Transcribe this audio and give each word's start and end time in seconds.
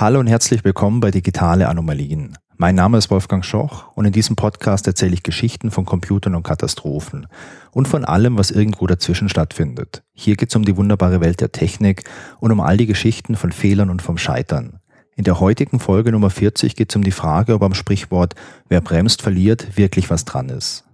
Hallo 0.00 0.20
und 0.20 0.28
herzlich 0.28 0.62
willkommen 0.62 1.00
bei 1.00 1.10
Digitale 1.10 1.68
Anomalien. 1.68 2.38
Mein 2.56 2.76
Name 2.76 2.98
ist 2.98 3.10
Wolfgang 3.10 3.44
Schoch 3.44 3.90
und 3.96 4.04
in 4.04 4.12
diesem 4.12 4.36
Podcast 4.36 4.86
erzähle 4.86 5.14
ich 5.14 5.24
Geschichten 5.24 5.72
von 5.72 5.86
Computern 5.86 6.36
und 6.36 6.44
Katastrophen 6.44 7.26
und 7.72 7.88
von 7.88 8.04
allem, 8.04 8.38
was 8.38 8.52
irgendwo 8.52 8.86
dazwischen 8.86 9.28
stattfindet. 9.28 10.04
Hier 10.12 10.36
geht 10.36 10.50
es 10.50 10.54
um 10.54 10.64
die 10.64 10.76
wunderbare 10.76 11.20
Welt 11.20 11.40
der 11.40 11.50
Technik 11.50 12.04
und 12.38 12.52
um 12.52 12.60
all 12.60 12.76
die 12.76 12.86
Geschichten 12.86 13.34
von 13.34 13.50
Fehlern 13.50 13.90
und 13.90 14.00
vom 14.00 14.18
Scheitern. 14.18 14.78
In 15.16 15.24
der 15.24 15.40
heutigen 15.40 15.80
Folge 15.80 16.12
Nummer 16.12 16.30
40 16.30 16.76
geht 16.76 16.92
es 16.92 16.96
um 16.96 17.02
die 17.02 17.10
Frage, 17.10 17.54
ob 17.54 17.64
am 17.64 17.74
Sprichwort 17.74 18.36
Wer 18.68 18.80
bremst, 18.80 19.20
verliert 19.20 19.76
wirklich 19.76 20.10
was 20.10 20.24
dran 20.24 20.48
ist. 20.48 20.84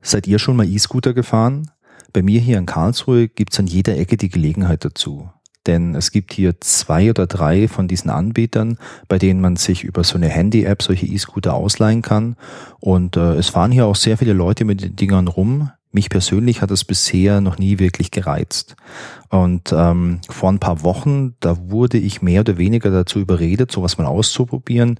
Seid 0.00 0.26
ihr 0.26 0.40
schon 0.40 0.56
mal 0.56 0.66
E-Scooter 0.66 1.14
gefahren? 1.14 1.70
Bei 2.12 2.20
mir 2.20 2.40
hier 2.40 2.58
in 2.58 2.66
Karlsruhe 2.66 3.28
gibt 3.28 3.52
es 3.52 3.60
an 3.60 3.68
jeder 3.68 3.96
Ecke 3.96 4.16
die 4.16 4.28
Gelegenheit 4.28 4.84
dazu 4.84 5.30
denn 5.66 5.94
es 5.94 6.10
gibt 6.10 6.32
hier 6.32 6.60
zwei 6.60 7.10
oder 7.10 7.26
drei 7.26 7.68
von 7.68 7.88
diesen 7.88 8.10
Anbietern, 8.10 8.78
bei 9.08 9.18
denen 9.18 9.40
man 9.40 9.56
sich 9.56 9.84
über 9.84 10.04
so 10.04 10.16
eine 10.16 10.28
Handy-App 10.28 10.82
solche 10.82 11.06
E-Scooter 11.06 11.54
ausleihen 11.54 12.02
kann. 12.02 12.36
Und 12.80 13.16
äh, 13.16 13.34
es 13.34 13.48
fahren 13.48 13.72
hier 13.72 13.86
auch 13.86 13.96
sehr 13.96 14.18
viele 14.18 14.32
Leute 14.32 14.64
mit 14.64 14.82
den 14.82 14.96
Dingern 14.96 15.28
rum. 15.28 15.70
Mich 15.92 16.10
persönlich 16.10 16.60
hat 16.60 16.72
es 16.72 16.84
bisher 16.84 17.40
noch 17.40 17.56
nie 17.56 17.78
wirklich 17.78 18.10
gereizt. 18.10 18.74
Und 19.28 19.72
ähm, 19.72 20.20
vor 20.28 20.50
ein 20.50 20.58
paar 20.58 20.82
Wochen, 20.82 21.34
da 21.38 21.56
wurde 21.70 21.98
ich 21.98 22.20
mehr 22.20 22.40
oder 22.40 22.58
weniger 22.58 22.90
dazu 22.90 23.20
überredet, 23.20 23.70
sowas 23.70 23.96
mal 23.96 24.06
auszuprobieren. 24.06 24.98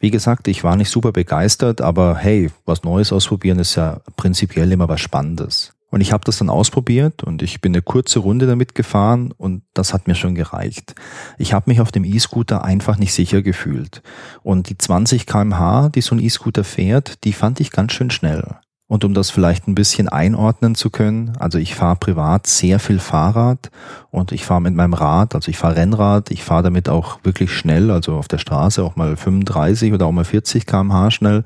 Wie 0.00 0.10
gesagt, 0.10 0.48
ich 0.48 0.64
war 0.64 0.74
nicht 0.74 0.90
super 0.90 1.12
begeistert, 1.12 1.80
aber 1.80 2.16
hey, 2.16 2.50
was 2.66 2.82
Neues 2.82 3.12
ausprobieren 3.12 3.60
ist 3.60 3.76
ja 3.76 4.00
prinzipiell 4.16 4.72
immer 4.72 4.88
was 4.88 5.00
Spannendes. 5.00 5.74
Und 5.92 6.00
ich 6.00 6.10
habe 6.10 6.24
das 6.24 6.38
dann 6.38 6.48
ausprobiert 6.48 7.22
und 7.22 7.42
ich 7.42 7.60
bin 7.60 7.74
eine 7.74 7.82
kurze 7.82 8.18
Runde 8.18 8.46
damit 8.46 8.74
gefahren 8.74 9.30
und 9.30 9.62
das 9.74 9.92
hat 9.92 10.08
mir 10.08 10.14
schon 10.14 10.34
gereicht. 10.34 10.94
Ich 11.36 11.52
habe 11.52 11.68
mich 11.70 11.82
auf 11.82 11.92
dem 11.92 12.02
E-Scooter 12.02 12.64
einfach 12.64 12.96
nicht 12.96 13.12
sicher 13.12 13.42
gefühlt. 13.42 14.02
Und 14.42 14.70
die 14.70 14.78
20 14.78 15.26
kmh, 15.26 15.90
die 15.90 16.00
so 16.00 16.14
ein 16.14 16.18
E-Scooter 16.18 16.64
fährt, 16.64 17.22
die 17.24 17.34
fand 17.34 17.60
ich 17.60 17.70
ganz 17.72 17.92
schön 17.92 18.10
schnell. 18.10 18.56
Und 18.92 19.06
um 19.06 19.14
das 19.14 19.30
vielleicht 19.30 19.68
ein 19.68 19.74
bisschen 19.74 20.10
einordnen 20.10 20.74
zu 20.74 20.90
können, 20.90 21.32
also 21.38 21.56
ich 21.56 21.74
fahre 21.74 21.96
privat 21.96 22.46
sehr 22.46 22.78
viel 22.78 22.98
Fahrrad 22.98 23.70
und 24.10 24.32
ich 24.32 24.44
fahre 24.44 24.60
mit 24.60 24.74
meinem 24.74 24.92
Rad, 24.92 25.34
also 25.34 25.48
ich 25.48 25.56
fahre 25.56 25.76
Rennrad, 25.76 26.30
ich 26.30 26.44
fahre 26.44 26.64
damit 26.64 26.90
auch 26.90 27.18
wirklich 27.22 27.50
schnell, 27.52 27.90
also 27.90 28.16
auf 28.16 28.28
der 28.28 28.36
Straße 28.36 28.84
auch 28.84 28.94
mal 28.94 29.16
35 29.16 29.94
oder 29.94 30.04
auch 30.04 30.12
mal 30.12 30.26
40 30.26 30.66
kmh 30.66 31.10
schnell. 31.10 31.44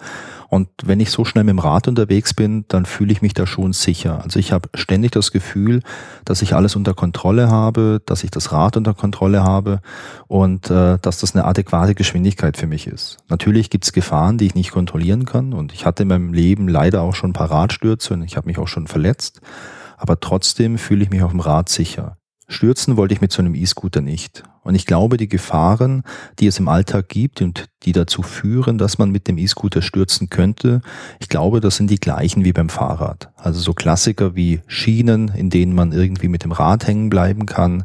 Und 0.48 0.69
wenn 0.84 1.00
ich 1.00 1.11
so 1.11 1.25
schnell 1.25 1.44
mit 1.44 1.53
dem 1.53 1.58
Rad 1.58 1.88
unterwegs 1.88 2.34
bin, 2.34 2.64
dann 2.69 2.86
fühle 2.86 3.12
ich 3.12 3.22
mich 3.22 3.34
da 3.34 3.47
schon 3.47 3.72
sicher. 3.72 4.22
Also 4.22 4.38
ich 4.38 4.53
habe 4.53 4.69
ständig 4.75 5.10
das 5.12 5.33
Gefühl, 5.33 5.83
dass 6.25 6.42
ich 6.42 6.55
alles 6.55 6.77
unter 6.77 6.94
Kontrolle 6.94 7.50
habe, 7.50 8.00
dass 8.06 8.22
ich 8.22 8.31
das 8.31 8.53
Rad 8.53 8.77
unter 8.77 8.94
Kontrolle 8.94 9.42
habe 9.42 9.81
und 10.28 10.70
äh, 10.70 10.98
dass 11.00 11.19
das 11.19 11.34
eine 11.34 11.44
adäquate 11.44 11.94
Geschwindigkeit 11.94 12.56
für 12.56 12.66
mich 12.66 12.86
ist. 12.86 13.19
Natürlich 13.28 13.70
gibt 13.70 13.84
es 13.84 13.92
Gefahren, 13.92 14.38
die 14.38 14.47
ich 14.47 14.55
nicht 14.55 14.70
kontrollieren 14.70 15.27
kann 15.27 15.53
und 15.53 15.72
ich 15.72 15.84
hatte 15.84 16.03
in 16.03 16.08
meinem 16.08 16.33
Leben 16.33 16.69
leider 16.69 17.03
auch 17.03 17.14
schon 17.14 17.33
paar 17.36 17.50
Radstürze 17.50 18.14
und 18.14 18.22
ich 18.22 18.36
habe 18.36 18.46
mich 18.46 18.58
auch 18.58 18.68
schon 18.68 18.86
verletzt. 18.86 19.40
Aber 19.96 20.20
trotzdem 20.20 20.78
fühle 20.78 21.04
ich 21.04 21.10
mich 21.10 21.22
auf 21.22 21.30
dem 21.30 21.40
Rad 21.40 21.68
sicher. 21.68 22.16
Stürzen 22.48 22.96
wollte 22.96 23.12
ich 23.12 23.20
mit 23.20 23.32
so 23.32 23.42
einem 23.42 23.54
E-Scooter 23.54 24.00
nicht. 24.00 24.44
Und 24.62 24.74
ich 24.74 24.86
glaube, 24.86 25.16
die 25.16 25.28
Gefahren, 25.28 26.02
die 26.38 26.46
es 26.46 26.58
im 26.58 26.68
Alltag 26.68 27.08
gibt 27.08 27.42
und 27.42 27.66
die 27.82 27.92
dazu 27.92 28.22
führen, 28.22 28.78
dass 28.78 28.98
man 28.98 29.10
mit 29.10 29.26
dem 29.26 29.38
E-Scooter 29.38 29.82
stürzen 29.82 30.30
könnte, 30.30 30.80
ich 31.18 31.28
glaube, 31.28 31.60
das 31.60 31.76
sind 31.76 31.90
die 31.90 32.00
gleichen 32.00 32.44
wie 32.44 32.52
beim 32.52 32.68
Fahrrad. 32.68 33.30
Also 33.36 33.60
so 33.60 33.72
Klassiker 33.72 34.36
wie 34.36 34.60
Schienen, 34.66 35.28
in 35.28 35.50
denen 35.50 35.74
man 35.74 35.92
irgendwie 35.92 36.28
mit 36.28 36.44
dem 36.44 36.52
Rad 36.52 36.86
hängen 36.86 37.10
bleiben 37.10 37.46
kann 37.46 37.84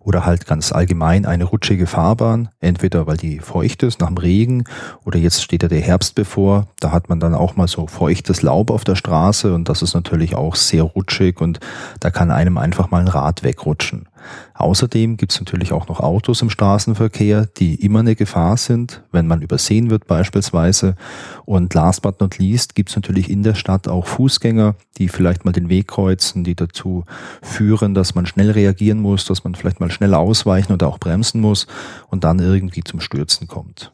oder 0.00 0.24
halt 0.24 0.46
ganz 0.46 0.72
allgemein 0.72 1.26
eine 1.26 1.44
rutschige 1.44 1.86
Fahrbahn, 1.86 2.48
entweder 2.60 3.06
weil 3.06 3.18
die 3.18 3.38
feucht 3.38 3.82
ist 3.82 4.00
nach 4.00 4.08
dem 4.08 4.16
Regen 4.16 4.64
oder 5.04 5.18
jetzt 5.18 5.42
steht 5.42 5.62
ja 5.62 5.68
der 5.68 5.80
Herbst 5.80 6.14
bevor, 6.14 6.66
da 6.80 6.90
hat 6.90 7.08
man 7.08 7.20
dann 7.20 7.34
auch 7.34 7.56
mal 7.56 7.68
so 7.68 7.86
feuchtes 7.86 8.42
Laub 8.42 8.70
auf 8.70 8.84
der 8.84 8.96
Straße 8.96 9.54
und 9.54 9.68
das 9.68 9.82
ist 9.82 9.94
natürlich 9.94 10.34
auch 10.34 10.56
sehr 10.56 10.82
rutschig 10.82 11.40
und 11.40 11.60
da 12.00 12.10
kann 12.10 12.30
einem 12.30 12.56
einfach 12.56 12.90
mal 12.90 13.02
ein 13.02 13.08
Rad 13.08 13.42
wegrutschen. 13.42 14.08
Außerdem 14.54 15.16
gibt 15.16 15.32
es 15.32 15.40
natürlich 15.40 15.72
auch 15.72 15.88
noch 15.88 16.00
Autos 16.00 16.42
im 16.42 16.50
Straßenverkehr, 16.50 17.46
die 17.56 17.74
immer 17.76 18.00
eine 18.00 18.16
Gefahr 18.16 18.56
sind, 18.56 19.02
wenn 19.12 19.26
man 19.26 19.42
übersehen 19.42 19.90
wird 19.90 20.06
beispielsweise. 20.06 20.96
Und 21.44 21.72
last 21.74 22.02
but 22.02 22.20
not 22.20 22.38
least 22.38 22.74
gibt 22.74 22.90
es 22.90 22.96
natürlich 22.96 23.30
in 23.30 23.42
der 23.42 23.54
Stadt 23.54 23.88
auch 23.88 24.06
Fußgänger, 24.06 24.74
die 24.98 25.08
vielleicht 25.08 25.44
mal 25.44 25.52
den 25.52 25.68
Weg 25.68 25.88
kreuzen, 25.88 26.44
die 26.44 26.54
dazu 26.54 27.04
führen, 27.42 27.94
dass 27.94 28.14
man 28.14 28.26
schnell 28.26 28.50
reagieren 28.50 29.00
muss, 29.00 29.24
dass 29.24 29.44
man 29.44 29.54
vielleicht 29.54 29.80
mal 29.80 29.90
schnell 29.90 30.14
ausweichen 30.14 30.72
oder 30.72 30.88
auch 30.88 30.98
bremsen 30.98 31.40
muss 31.40 31.66
und 32.08 32.24
dann 32.24 32.38
irgendwie 32.38 32.84
zum 32.84 33.00
Stürzen 33.00 33.48
kommt. 33.48 33.92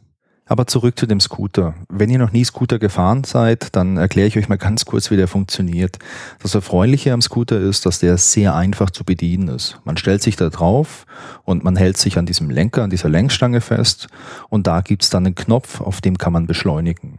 Aber 0.49 0.69
zurück 0.69 0.97
zu 0.97 1.07
dem 1.07 1.19
Scooter. 1.19 1.75
Wenn 1.89 2.09
ihr 2.09 2.21
noch 2.21 2.31
nie 2.31 2.45
Scooter 2.45 2.79
gefahren 2.79 3.25
seid, 3.25 3.75
dann 3.75 3.97
erkläre 3.97 4.29
ich 4.29 4.39
euch 4.39 4.49
mal 4.49 4.57
ganz 4.57 4.85
kurz, 4.85 5.11
wie 5.11 5.17
der 5.17 5.27
funktioniert. 5.27 5.99
Das 6.41 6.55
Erfreuliche 6.55 7.13
am 7.13 7.21
Scooter 7.21 7.59
ist, 7.59 7.85
dass 7.85 7.99
der 7.99 8.17
sehr 8.17 8.55
einfach 8.55 8.91
zu 8.91 9.03
bedienen 9.03 9.49
ist. 9.49 9.81
Man 9.85 9.97
stellt 9.97 10.23
sich 10.23 10.37
da 10.37 10.49
drauf 10.49 11.05
und 11.43 11.65
man 11.65 11.75
hält 11.75 11.97
sich 11.97 12.17
an 12.17 12.27
diesem 12.27 12.49
Lenker, 12.49 12.85
an 12.85 12.91
dieser 12.91 13.09
Lenkstange 13.09 13.61
fest 13.61 14.07
und 14.49 14.69
da 14.69 14.83
gibt's 14.83 15.11
dann 15.11 15.27
einen 15.27 15.35
Knopf, 15.35 15.81
auf 15.81 16.01
dem 16.01 16.17
kann 16.17 16.33
man 16.33 16.47
beschleunigen. 16.47 17.19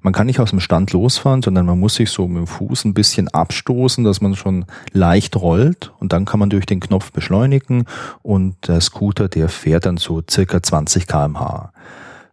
Man 0.00 0.14
kann 0.14 0.26
nicht 0.26 0.40
aus 0.40 0.50
dem 0.50 0.60
Stand 0.60 0.92
losfahren, 0.92 1.42
sondern 1.42 1.66
man 1.66 1.78
muss 1.78 1.96
sich 1.96 2.10
so 2.10 2.26
mit 2.26 2.38
dem 2.38 2.46
Fuß 2.46 2.86
ein 2.86 2.94
bisschen 2.94 3.28
abstoßen, 3.28 4.02
dass 4.02 4.22
man 4.22 4.34
schon 4.34 4.64
leicht 4.92 5.36
rollt 5.36 5.92
und 6.00 6.14
dann 6.14 6.24
kann 6.24 6.40
man 6.40 6.48
durch 6.48 6.64
den 6.64 6.80
Knopf 6.80 7.12
beschleunigen 7.12 7.84
und 8.22 8.66
der 8.66 8.80
Scooter, 8.80 9.28
der 9.28 9.50
fährt 9.50 9.84
dann 9.84 9.98
so 9.98 10.22
circa 10.28 10.62
20 10.62 11.06
kmh. 11.06 11.70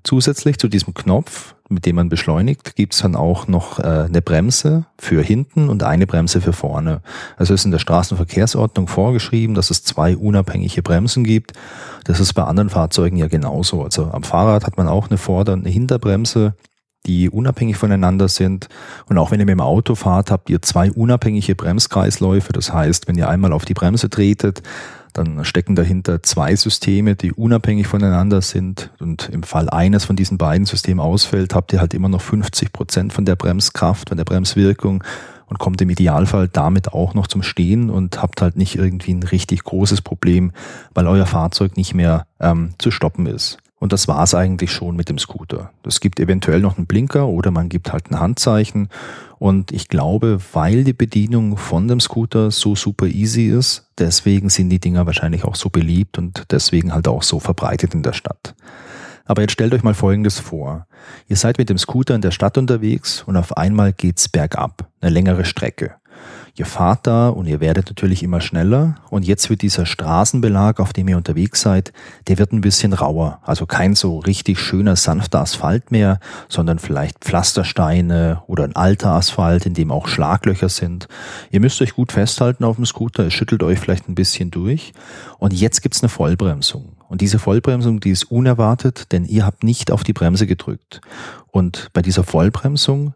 Zusätzlich 0.04 0.58
zu 0.58 0.70
diesem 0.70 0.94
Knopf, 0.94 1.56
mit 1.68 1.86
dem 1.86 1.98
man 1.98 2.10
beschleunigt, 2.10 2.76
gibt 2.76 2.94
es 2.94 3.02
dann 3.02 3.16
auch 3.16 3.48
noch 3.48 3.80
äh, 3.80 4.06
eine 4.08 4.22
Bremse 4.22 4.86
für 4.98 5.22
hinten 5.22 5.70
und 5.70 5.84
eine 5.84 6.08
Bremse 6.08 6.42
für 6.42 6.54
vorne. 6.54 7.02
Also 7.38 7.54
ist 7.54 7.66
in 7.66 7.72
der 7.72 7.80
Straßenverkehrsordnung 7.80 8.88
vorgeschrieben, 8.88 9.56
dass 9.56 9.70
es 9.70 9.84
zwei 9.84 10.16
unabhängige 10.16 10.82
Bremsen 10.82 11.24
gibt. 11.24 11.54
Das 12.06 12.20
ist 12.20 12.34
bei 12.34 12.44
anderen 12.44 12.70
Fahrzeugen 12.70 13.18
ja 13.18 13.28
genauso. 13.28 13.84
Also 13.84 14.06
am 14.06 14.24
Fahrrad 14.24 14.66
hat 14.66 14.78
man 14.78 14.88
auch 14.88 15.10
eine 15.10 15.18
Vorder- 15.18 15.54
und 15.54 15.60
eine 15.60 15.70
Hinterbremse, 15.70 16.56
die 17.06 17.30
unabhängig 17.30 17.78
voneinander 17.78 18.30
sind. 18.30 18.70
Und 19.08 19.18
auch 19.18 19.32
wenn 19.32 19.40
ihr 19.40 19.46
mit 19.46 19.54
dem 19.54 19.62
Auto 19.62 19.96
fahrt, 19.96 20.32
habt 20.32 20.50
ihr 20.50 20.62
zwei 20.62 20.92
unabhängige 20.92 21.56
Bremskreisläufe. 21.56 22.54
Das 22.54 22.74
heißt, 22.74 23.08
wenn 23.08 23.18
ihr 23.18 23.30
einmal 23.30 23.54
auf 23.54 23.66
die 23.66 23.74
Bremse 23.74 24.10
tretet, 24.10 24.64
dann 25.14 25.44
stecken 25.46 25.76
dahinter 25.76 26.24
zwei 26.24 26.56
Systeme, 26.56 27.16
die 27.16 27.34
unabhängig 27.34 27.88
voneinander 27.88 28.42
sind. 28.42 28.92
Und 29.00 29.30
im 29.30 29.44
Fall 29.44 29.70
eines 29.70 30.06
von 30.06 30.16
diesen 30.16 30.38
beiden 30.38 30.66
Systemen 30.66 31.00
ausfällt, 31.00 31.56
habt 31.56 31.74
ihr 31.74 31.80
halt 31.80 31.94
immer 31.94 32.10
noch 32.10 32.22
50 32.22 32.72
Prozent 32.72 33.14
von 33.14 33.26
der 33.26 33.36
Bremskraft, 33.36 34.10
von 34.10 34.18
der 34.18 34.26
Bremswirkung 34.26 35.04
und 35.48 35.60
kommt 35.60 35.82
im 35.82 35.90
Idealfall 35.90 36.48
damit 36.48 36.94
auch 36.94 37.14
noch 37.14 37.28
zum 37.28 37.44
Stehen 37.44 37.90
und 37.90 38.22
habt 38.22 38.42
halt 38.42 38.56
nicht 38.56 38.76
irgendwie 38.76 39.14
ein 39.14 39.24
richtig 39.24 39.64
großes 39.64 40.02
Problem, 40.02 40.52
weil 40.94 41.08
euer 41.08 41.26
Fahrzeug 41.26 41.76
nicht 41.76 41.94
mehr 41.94 42.28
ähm, 42.40 42.76
zu 42.78 42.92
stoppen 42.92 43.26
ist. 43.26 43.58
Und 43.80 43.94
das 43.94 44.08
war's 44.08 44.36
eigentlich 44.36 44.72
schon 44.72 44.96
mit 44.96 45.08
dem 45.10 45.18
Scooter. 45.18 45.72
Es 45.86 46.02
gibt 46.02 46.20
eventuell 46.20 46.60
noch 46.60 46.78
einen 46.78 46.86
Blinker 46.86 47.28
oder 47.28 47.50
man 47.50 47.70
gibt 47.70 47.94
halt 47.94 48.12
ein 48.12 48.20
Handzeichen. 48.20 48.90
Und 49.40 49.72
ich 49.72 49.88
glaube, 49.88 50.40
weil 50.52 50.84
die 50.84 50.94
Bedienung 50.94 51.56
von 51.56 51.88
dem 51.88 52.02
Scooter 52.02 52.52
so 52.52 52.76
super 52.76 53.08
easy 53.08 53.48
ist, 53.48 53.90
deswegen 53.98 54.50
sind 54.50 54.70
die 54.70 54.80
Dinger 54.80 55.06
wahrscheinlich 55.06 55.46
auch 55.46 55.56
so 55.56 55.70
beliebt 55.70 56.18
und 56.18 56.44
deswegen 56.52 56.94
halt 56.94 57.08
auch 57.08 57.24
so 57.24 57.40
verbreitet 57.40 57.94
in 57.94 58.04
der 58.04 58.14
Stadt. 58.14 58.54
Aber 59.24 59.44
jetzt 59.44 59.54
stellt 59.54 59.74
euch 59.74 59.84
mal 59.84 59.94
Folgendes 59.94 60.40
vor. 60.40 60.88
Ihr 61.28 61.38
seid 61.38 61.58
mit 61.58 61.70
dem 61.70 61.78
Scooter 61.78 62.16
in 62.16 62.22
der 62.22 62.32
Stadt 62.32 62.58
unterwegs 62.58 63.24
und 63.28 63.38
auf 63.38 63.56
einmal 63.56 63.94
geht's 63.94 64.28
bergab, 64.28 64.90
eine 65.00 65.12
längere 65.12 65.46
Strecke. 65.46 65.96
Ihr 66.56 66.66
fahrt 66.66 67.08
da 67.08 67.30
und 67.30 67.48
ihr 67.48 67.60
werdet 67.60 67.88
natürlich 67.88 68.24
immer 68.24 68.42
schneller 68.42 68.96
und 69.10 69.26
jetzt 69.26 69.50
wird 69.50 69.62
dieser 69.62 69.86
Straßenbelag, 69.86 70.80
auf 70.80 70.94
dem 70.94 71.08
ihr 71.08 71.18
unterwegs 71.18 71.62
seid, 71.62 71.94
der 72.28 72.38
wird 72.38 72.52
ein 72.52 72.62
bisschen 72.62 72.94
rauer. 72.94 73.40
Also 73.44 73.66
kein 73.66 73.96
so 73.96 74.20
richtig 74.20 74.60
schöner, 74.60 74.96
sanfter 74.96 75.42
Asphalt 75.42 75.92
mehr, 75.92 76.20
sondern 76.48 76.80
vielleicht 76.80 77.20
Pflastersteine 77.20 78.42
oder 78.48 78.64
ein 78.64 78.76
alter 78.76 79.12
Asphalt, 79.12 79.66
in 79.66 79.74
dem 79.74 79.92
auch 79.92 80.08
Schlaglöcher 80.08 80.70
sind. 80.70 81.08
Ihr 81.52 81.60
müsst 81.60 81.82
euch 81.82 81.94
gut 81.94 82.12
festhalten 82.12 82.64
auf 82.64 82.76
dem 82.76 82.86
Scooter, 82.86 83.28
es 83.28 83.34
schüttelt 83.34 83.64
euch 83.64 83.80
vielleicht 83.80 84.10
ein 84.10 84.16
bisschen 84.16 84.52
durch 84.52 84.94
und 85.38 85.54
jetzt 85.54 85.82
gibt's 85.82 86.02
eine 86.02 86.10
Vollbremsung. 86.10 86.98
Und 87.10 87.22
diese 87.22 87.40
Vollbremsung, 87.40 88.00
die 88.00 88.12
ist 88.12 88.26
unerwartet, 88.26 89.12
denn 89.12 89.26
ihr 89.26 89.44
habt 89.44 89.64
nicht 89.64 89.92
auf 89.92 90.04
die 90.04 90.14
Bremse 90.14 90.46
gedrückt. 90.46 91.02
Und 91.48 91.90
bei 91.94 92.04
dieser 92.04 92.24
Vollbremsung 92.24 93.16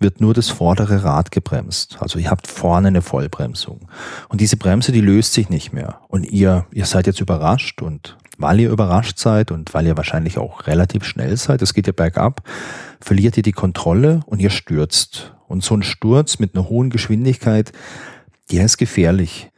wird 0.00 0.20
nur 0.20 0.34
das 0.34 0.48
vordere 0.48 1.04
Rad 1.04 1.30
gebremst. 1.30 1.98
Also 2.00 2.18
ihr 2.18 2.30
habt 2.30 2.46
vorne 2.46 2.88
eine 2.88 3.02
Vollbremsung. 3.02 3.88
Und 4.28 4.40
diese 4.40 4.56
Bremse, 4.56 4.92
die 4.92 5.00
löst 5.00 5.32
sich 5.32 5.48
nicht 5.48 5.72
mehr. 5.72 6.00
Und 6.08 6.24
ihr, 6.24 6.66
ihr 6.72 6.86
seid 6.86 7.06
jetzt 7.06 7.20
überrascht 7.20 7.82
und 7.82 8.16
weil 8.38 8.60
ihr 8.60 8.70
überrascht 8.70 9.18
seid 9.18 9.50
und 9.50 9.74
weil 9.74 9.86
ihr 9.86 9.96
wahrscheinlich 9.96 10.38
auch 10.38 10.66
relativ 10.66 11.04
schnell 11.04 11.36
seid, 11.36 11.60
es 11.62 11.74
geht 11.74 11.86
ja 11.86 11.92
bergab, 11.92 12.42
verliert 13.00 13.36
ihr 13.36 13.42
die 13.42 13.52
Kontrolle 13.52 14.20
und 14.26 14.40
ihr 14.40 14.50
stürzt. 14.50 15.34
Und 15.46 15.62
so 15.62 15.74
ein 15.74 15.82
Sturz 15.82 16.38
mit 16.38 16.54
einer 16.54 16.68
hohen 16.68 16.90
Geschwindigkeit, 16.90 17.72
der 18.50 18.64
ist 18.64 18.78
gefährlich. 18.78 19.50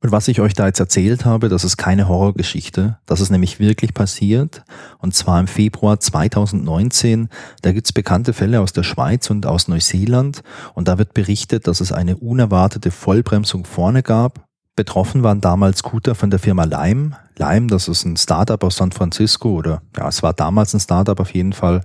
Und 0.00 0.12
was 0.12 0.28
ich 0.28 0.40
euch 0.40 0.54
da 0.54 0.66
jetzt 0.66 0.78
erzählt 0.78 1.24
habe, 1.24 1.48
das 1.48 1.64
ist 1.64 1.76
keine 1.76 2.06
Horrorgeschichte. 2.06 2.98
Das 3.06 3.20
ist 3.20 3.30
nämlich 3.30 3.58
wirklich 3.58 3.94
passiert. 3.94 4.62
Und 4.98 5.14
zwar 5.14 5.40
im 5.40 5.48
Februar 5.48 5.98
2019. 5.98 7.28
Da 7.62 7.72
gibt's 7.72 7.92
bekannte 7.92 8.32
Fälle 8.32 8.60
aus 8.60 8.72
der 8.72 8.84
Schweiz 8.84 9.28
und 9.28 9.44
aus 9.44 9.66
Neuseeland. 9.66 10.42
Und 10.74 10.86
da 10.86 10.98
wird 10.98 11.14
berichtet, 11.14 11.66
dass 11.66 11.80
es 11.80 11.90
eine 11.90 12.16
unerwartete 12.16 12.92
Vollbremsung 12.92 13.64
vorne 13.64 14.04
gab. 14.04 14.46
Betroffen 14.76 15.24
waren 15.24 15.40
damals 15.40 15.78
Scooter 15.78 16.14
von 16.14 16.30
der 16.30 16.38
Firma 16.38 16.62
Lime. 16.62 17.16
Lime, 17.36 17.66
das 17.66 17.88
ist 17.88 18.04
ein 18.04 18.16
Startup 18.16 18.62
aus 18.62 18.76
San 18.76 18.92
Francisco 18.92 19.50
oder 19.50 19.82
ja, 19.96 20.06
es 20.06 20.22
war 20.22 20.32
damals 20.32 20.72
ein 20.72 20.78
Startup 20.78 21.18
auf 21.18 21.34
jeden 21.34 21.52
Fall. 21.52 21.80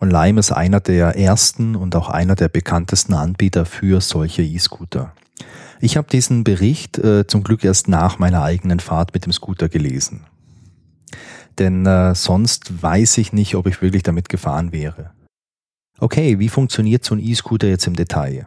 Und 0.00 0.10
Lime 0.10 0.40
ist 0.40 0.50
einer 0.50 0.80
der 0.80 1.16
ersten 1.16 1.76
und 1.76 1.94
auch 1.94 2.08
einer 2.08 2.34
der 2.34 2.48
bekanntesten 2.48 3.14
Anbieter 3.14 3.64
für 3.64 4.00
solche 4.00 4.42
E-Scooter. 4.42 5.12
Ich 5.84 5.96
habe 5.96 6.06
diesen 6.08 6.44
Bericht 6.44 6.96
äh, 6.98 7.26
zum 7.26 7.42
Glück 7.42 7.64
erst 7.64 7.88
nach 7.88 8.20
meiner 8.20 8.44
eigenen 8.44 8.78
Fahrt 8.78 9.12
mit 9.14 9.26
dem 9.26 9.32
Scooter 9.32 9.68
gelesen. 9.68 10.26
Denn 11.58 11.84
äh, 11.86 12.14
sonst 12.14 12.80
weiß 12.84 13.18
ich 13.18 13.32
nicht, 13.32 13.56
ob 13.56 13.66
ich 13.66 13.82
wirklich 13.82 14.04
damit 14.04 14.28
gefahren 14.28 14.70
wäre. 14.70 15.10
Okay, 15.98 16.38
wie 16.38 16.48
funktioniert 16.48 17.04
so 17.04 17.16
ein 17.16 17.18
E-Scooter 17.18 17.66
jetzt 17.66 17.88
im 17.88 17.96
Detail? 17.96 18.46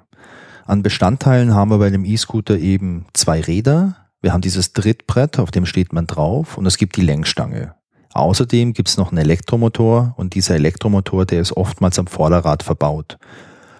An 0.65 0.81
Bestandteilen 0.81 1.53
haben 1.53 1.71
wir 1.71 1.77
bei 1.77 1.89
dem 1.89 2.05
E-Scooter 2.05 2.57
eben 2.57 3.05
zwei 3.11 3.41
Räder. 3.41 3.97
Wir 4.21 4.31
haben 4.31 4.39
dieses 4.39 4.71
Trittbrett, 4.71 5.37
auf 5.37 5.51
dem 5.51 5.65
steht 5.65 5.91
man 5.91 6.07
drauf 6.07 6.57
und 6.57 6.65
es 6.65 6.77
gibt 6.77 6.95
die 6.95 7.01
Lenkstange. 7.01 7.75
Außerdem 8.13 8.71
gibt 8.71 8.87
es 8.87 8.95
noch 8.95 9.09
einen 9.09 9.17
Elektromotor 9.17 10.13
und 10.15 10.35
dieser 10.35 10.55
Elektromotor, 10.55 11.25
der 11.25 11.41
ist 11.41 11.51
oftmals 11.51 11.99
am 11.99 12.07
Vorderrad 12.07 12.63
verbaut. 12.63 13.17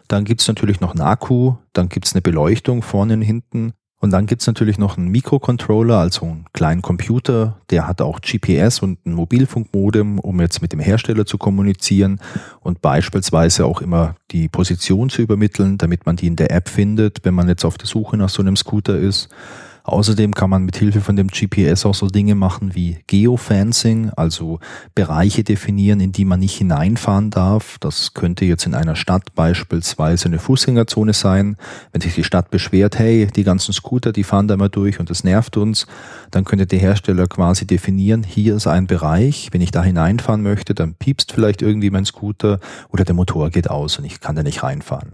Dann 0.08 0.26
gibt's 0.26 0.48
natürlich 0.48 0.80
noch 0.80 0.92
einen 0.92 1.02
Akku, 1.02 1.56
dann 1.74 1.90
gibt's 1.90 2.14
eine 2.14 2.22
Beleuchtung 2.22 2.82
vorne 2.82 3.14
und 3.14 3.22
hinten. 3.22 3.74
Und 4.00 4.12
dann 4.12 4.28
gibt's 4.28 4.46
natürlich 4.46 4.78
noch 4.78 4.98
einen 4.98 5.08
Mikrocontroller, 5.08 5.98
also 5.98 6.26
einen 6.26 6.46
kleinen 6.54 6.82
Computer, 6.82 7.60
der 7.72 7.88
hat 7.88 8.02
auch 8.02 8.20
GPS 8.22 8.80
und 8.80 9.04
ein 9.06 9.14
Mobilfunkmodem, 9.14 10.20
um 10.20 10.42
jetzt 10.42 10.62
mit 10.62 10.74
dem 10.74 10.80
Hersteller 10.80 11.26
zu 11.26 11.38
kommunizieren 11.38 12.20
und 12.60 12.82
beispielsweise 12.82 13.66
auch 13.66 13.82
immer 13.82 14.16
die 14.32 14.48
Position 14.48 15.10
zu 15.10 15.22
übermitteln, 15.22 15.78
damit 15.78 16.06
man 16.06 16.18
die 16.18 16.28
in 16.28 16.36
der 16.36 16.52
App 16.52 16.70
findet, 16.70 17.24
wenn 17.24 17.34
man 17.34 17.48
jetzt 17.48 17.66
auf 17.66 17.78
der 17.78 17.88
Suche 17.88 18.18
nach 18.18 18.30
so 18.30 18.44
einem 18.44 18.58
Scooter 18.58 18.98
ist. 18.98 19.30
Außerdem 19.86 20.34
kann 20.34 20.50
man 20.50 20.66
mit 20.66 20.78
Hilfe 20.78 21.00
von 21.00 21.16
dem 21.16 21.28
GPS 21.28 21.86
auch 21.86 21.94
so 21.94 22.08
Dinge 22.08 22.34
machen 22.34 22.74
wie 22.74 22.98
Geofencing, 23.06 24.10
also 24.16 24.60
Bereiche 24.96 25.44
definieren, 25.44 26.00
in 26.00 26.12
die 26.12 26.26
man 26.26 26.40
nicht 26.40 26.58
hineinfahren 26.58 27.30
darf. 27.30 27.78
Das 27.80 28.16
könnte 28.16 28.46
jetzt 28.46 28.66
in 28.66 28.74
einer 28.74 28.96
Stadt 28.96 29.36
beispielsweise 29.36 30.26
eine 30.26 30.40
Fußgängerzone 30.40 31.14
sein. 31.14 31.56
Wenn 31.92 32.02
sich 32.02 32.16
die 32.16 32.24
Stadt 32.24 32.50
beschwert, 32.50 32.98
hey, 32.98 33.28
die 33.28 33.44
ganzen 33.44 33.74
Scooter, 33.74 34.12
die 34.12 34.24
fahren 34.24 34.48
da 34.48 34.58
mal 34.58 34.70
durch 34.70 35.00
und 35.00 35.12
das 35.12 35.24
nervt 35.24 35.56
uns, 35.56 35.86
dann 36.32 36.46
könnte 36.46 36.66
der 36.66 36.80
Hersteller 36.80 37.28
quasi 37.28 37.68
definieren, 37.68 38.24
hier 38.24 38.56
ist 38.56 38.66
ein 38.66 38.88
Bereich, 38.88 39.50
wenn 39.52 39.62
ich 39.62 39.70
da 39.70 39.84
hineinfahren 39.84 40.42
möchte, 40.42 40.74
dann 40.74 40.96
piepst 40.96 41.32
vielleicht 41.32 41.62
irgendwie 41.62 41.92
mein 41.92 42.06
Scooter 42.06 42.60
oder 42.90 43.04
der 43.04 43.14
Motor 43.14 43.52
geht 43.52 43.70
aus 43.70 44.00
und 44.00 44.06
ich 44.06 44.20
kann 44.20 44.36
da 44.36 44.42
nicht 44.42 44.64
reinfahren. 44.64 45.12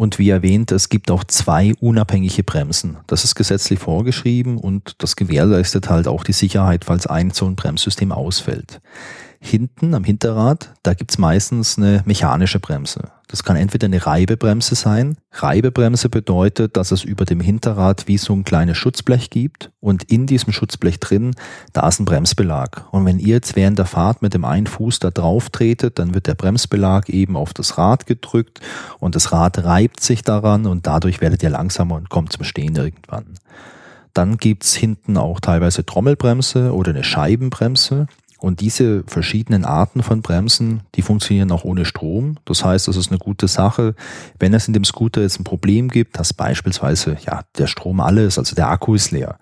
Und 0.00 0.18
wie 0.18 0.30
erwähnt, 0.30 0.72
es 0.72 0.88
gibt 0.88 1.10
auch 1.10 1.24
zwei 1.24 1.74
unabhängige 1.78 2.42
Bremsen. 2.42 2.96
Das 3.06 3.24
ist 3.24 3.34
gesetzlich 3.34 3.80
vorgeschrieben 3.80 4.56
und 4.56 4.94
das 5.02 5.14
gewährleistet 5.14 5.90
halt 5.90 6.08
auch 6.08 6.24
die 6.24 6.32
Sicherheit, 6.32 6.86
falls 6.86 7.06
ein 7.06 7.32
so 7.32 7.44
ein 7.44 7.54
Bremssystem 7.54 8.10
ausfällt. 8.10 8.80
Hinten 9.42 9.94
am 9.94 10.04
Hinterrad, 10.04 10.74
da 10.82 10.92
gibt's 10.92 11.16
meistens 11.16 11.78
eine 11.78 12.02
mechanische 12.04 12.60
Bremse. 12.60 13.10
Das 13.26 13.42
kann 13.42 13.56
entweder 13.56 13.86
eine 13.86 14.04
Reibebremse 14.04 14.74
sein. 14.74 15.16
Reibebremse 15.32 16.10
bedeutet, 16.10 16.76
dass 16.76 16.90
es 16.90 17.04
über 17.04 17.24
dem 17.24 17.40
Hinterrad 17.40 18.06
wie 18.06 18.18
so 18.18 18.34
ein 18.34 18.44
kleines 18.44 18.76
Schutzblech 18.76 19.30
gibt 19.30 19.70
und 19.80 20.02
in 20.04 20.26
diesem 20.26 20.52
Schutzblech 20.52 21.00
drin, 21.00 21.34
da 21.72 21.88
ist 21.88 22.00
ein 22.00 22.04
Bremsbelag. 22.04 22.92
Und 22.92 23.06
wenn 23.06 23.18
ihr 23.18 23.36
jetzt 23.36 23.56
während 23.56 23.78
der 23.78 23.86
Fahrt 23.86 24.20
mit 24.20 24.34
dem 24.34 24.44
einen 24.44 24.66
Fuß 24.66 24.98
da 24.98 25.10
drauf 25.10 25.48
tretet, 25.48 25.98
dann 25.98 26.12
wird 26.12 26.26
der 26.26 26.34
Bremsbelag 26.34 27.08
eben 27.08 27.34
auf 27.34 27.54
das 27.54 27.78
Rad 27.78 28.06
gedrückt 28.06 28.60
und 28.98 29.14
das 29.14 29.32
Rad 29.32 29.64
reibt 29.64 30.00
sich 30.00 30.22
daran 30.22 30.66
und 30.66 30.86
dadurch 30.86 31.22
werdet 31.22 31.42
ihr 31.42 31.50
langsamer 31.50 31.94
und 31.94 32.10
kommt 32.10 32.32
zum 32.34 32.44
Stehen 32.44 32.76
irgendwann. 32.76 33.38
Dann 34.12 34.38
gibt's 34.38 34.74
hinten 34.74 35.16
auch 35.16 35.40
teilweise 35.40 35.86
Trommelbremse 35.86 36.74
oder 36.74 36.90
eine 36.90 37.04
Scheibenbremse. 37.04 38.06
Und 38.40 38.60
diese 38.60 39.04
verschiedenen 39.06 39.66
Arten 39.66 40.02
von 40.02 40.22
Bremsen, 40.22 40.80
die 40.94 41.02
funktionieren 41.02 41.52
auch 41.52 41.64
ohne 41.64 41.84
Strom. 41.84 42.38
Das 42.46 42.64
heißt, 42.64 42.88
das 42.88 42.96
ist 42.96 43.10
eine 43.10 43.18
gute 43.18 43.48
Sache. 43.48 43.94
Wenn 44.38 44.54
es 44.54 44.66
in 44.66 44.72
dem 44.72 44.84
Scooter 44.84 45.20
jetzt 45.20 45.38
ein 45.38 45.44
Problem 45.44 45.88
gibt, 45.88 46.18
dass 46.18 46.32
beispielsweise 46.32 47.18
ja 47.24 47.42
der 47.58 47.66
Strom 47.66 48.00
alles, 48.00 48.38
also 48.38 48.56
der 48.56 48.70
Akku 48.70 48.94
ist 48.94 49.10
leer, 49.10 49.38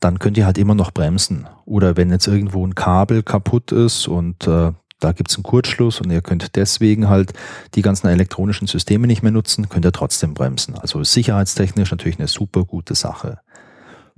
dann 0.00 0.18
könnt 0.18 0.36
ihr 0.36 0.46
halt 0.46 0.58
immer 0.58 0.74
noch 0.74 0.90
bremsen. 0.90 1.46
Oder 1.64 1.96
wenn 1.96 2.10
jetzt 2.10 2.26
irgendwo 2.26 2.66
ein 2.66 2.74
Kabel 2.74 3.22
kaputt 3.22 3.70
ist 3.70 4.08
und 4.08 4.48
äh, 4.48 4.72
da 5.00 5.12
gibt's 5.12 5.36
einen 5.36 5.44
Kurzschluss 5.44 6.00
und 6.00 6.10
ihr 6.10 6.20
könnt 6.20 6.56
deswegen 6.56 7.08
halt 7.08 7.32
die 7.74 7.82
ganzen 7.82 8.08
elektronischen 8.08 8.66
Systeme 8.66 9.06
nicht 9.06 9.22
mehr 9.22 9.32
nutzen, 9.32 9.68
könnt 9.68 9.86
ihr 9.86 9.92
trotzdem 9.92 10.34
bremsen. 10.34 10.76
Also 10.76 11.02
sicherheitstechnisch 11.02 11.90
natürlich 11.90 12.18
eine 12.18 12.28
super 12.28 12.64
gute 12.64 12.94
Sache. 12.94 13.38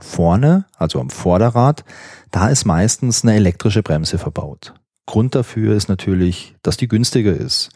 Vorne, 0.02 0.66
also 0.76 1.00
am 1.00 1.10
Vorderrad, 1.10 1.84
da 2.30 2.48
ist 2.48 2.64
meistens 2.64 3.22
eine 3.22 3.34
elektrische 3.34 3.82
Bremse 3.82 4.18
verbaut. 4.18 4.74
Grund 5.06 5.34
dafür 5.34 5.74
ist 5.74 5.88
natürlich, 5.88 6.54
dass 6.62 6.76
die 6.76 6.88
günstiger 6.88 7.32
ist. 7.32 7.70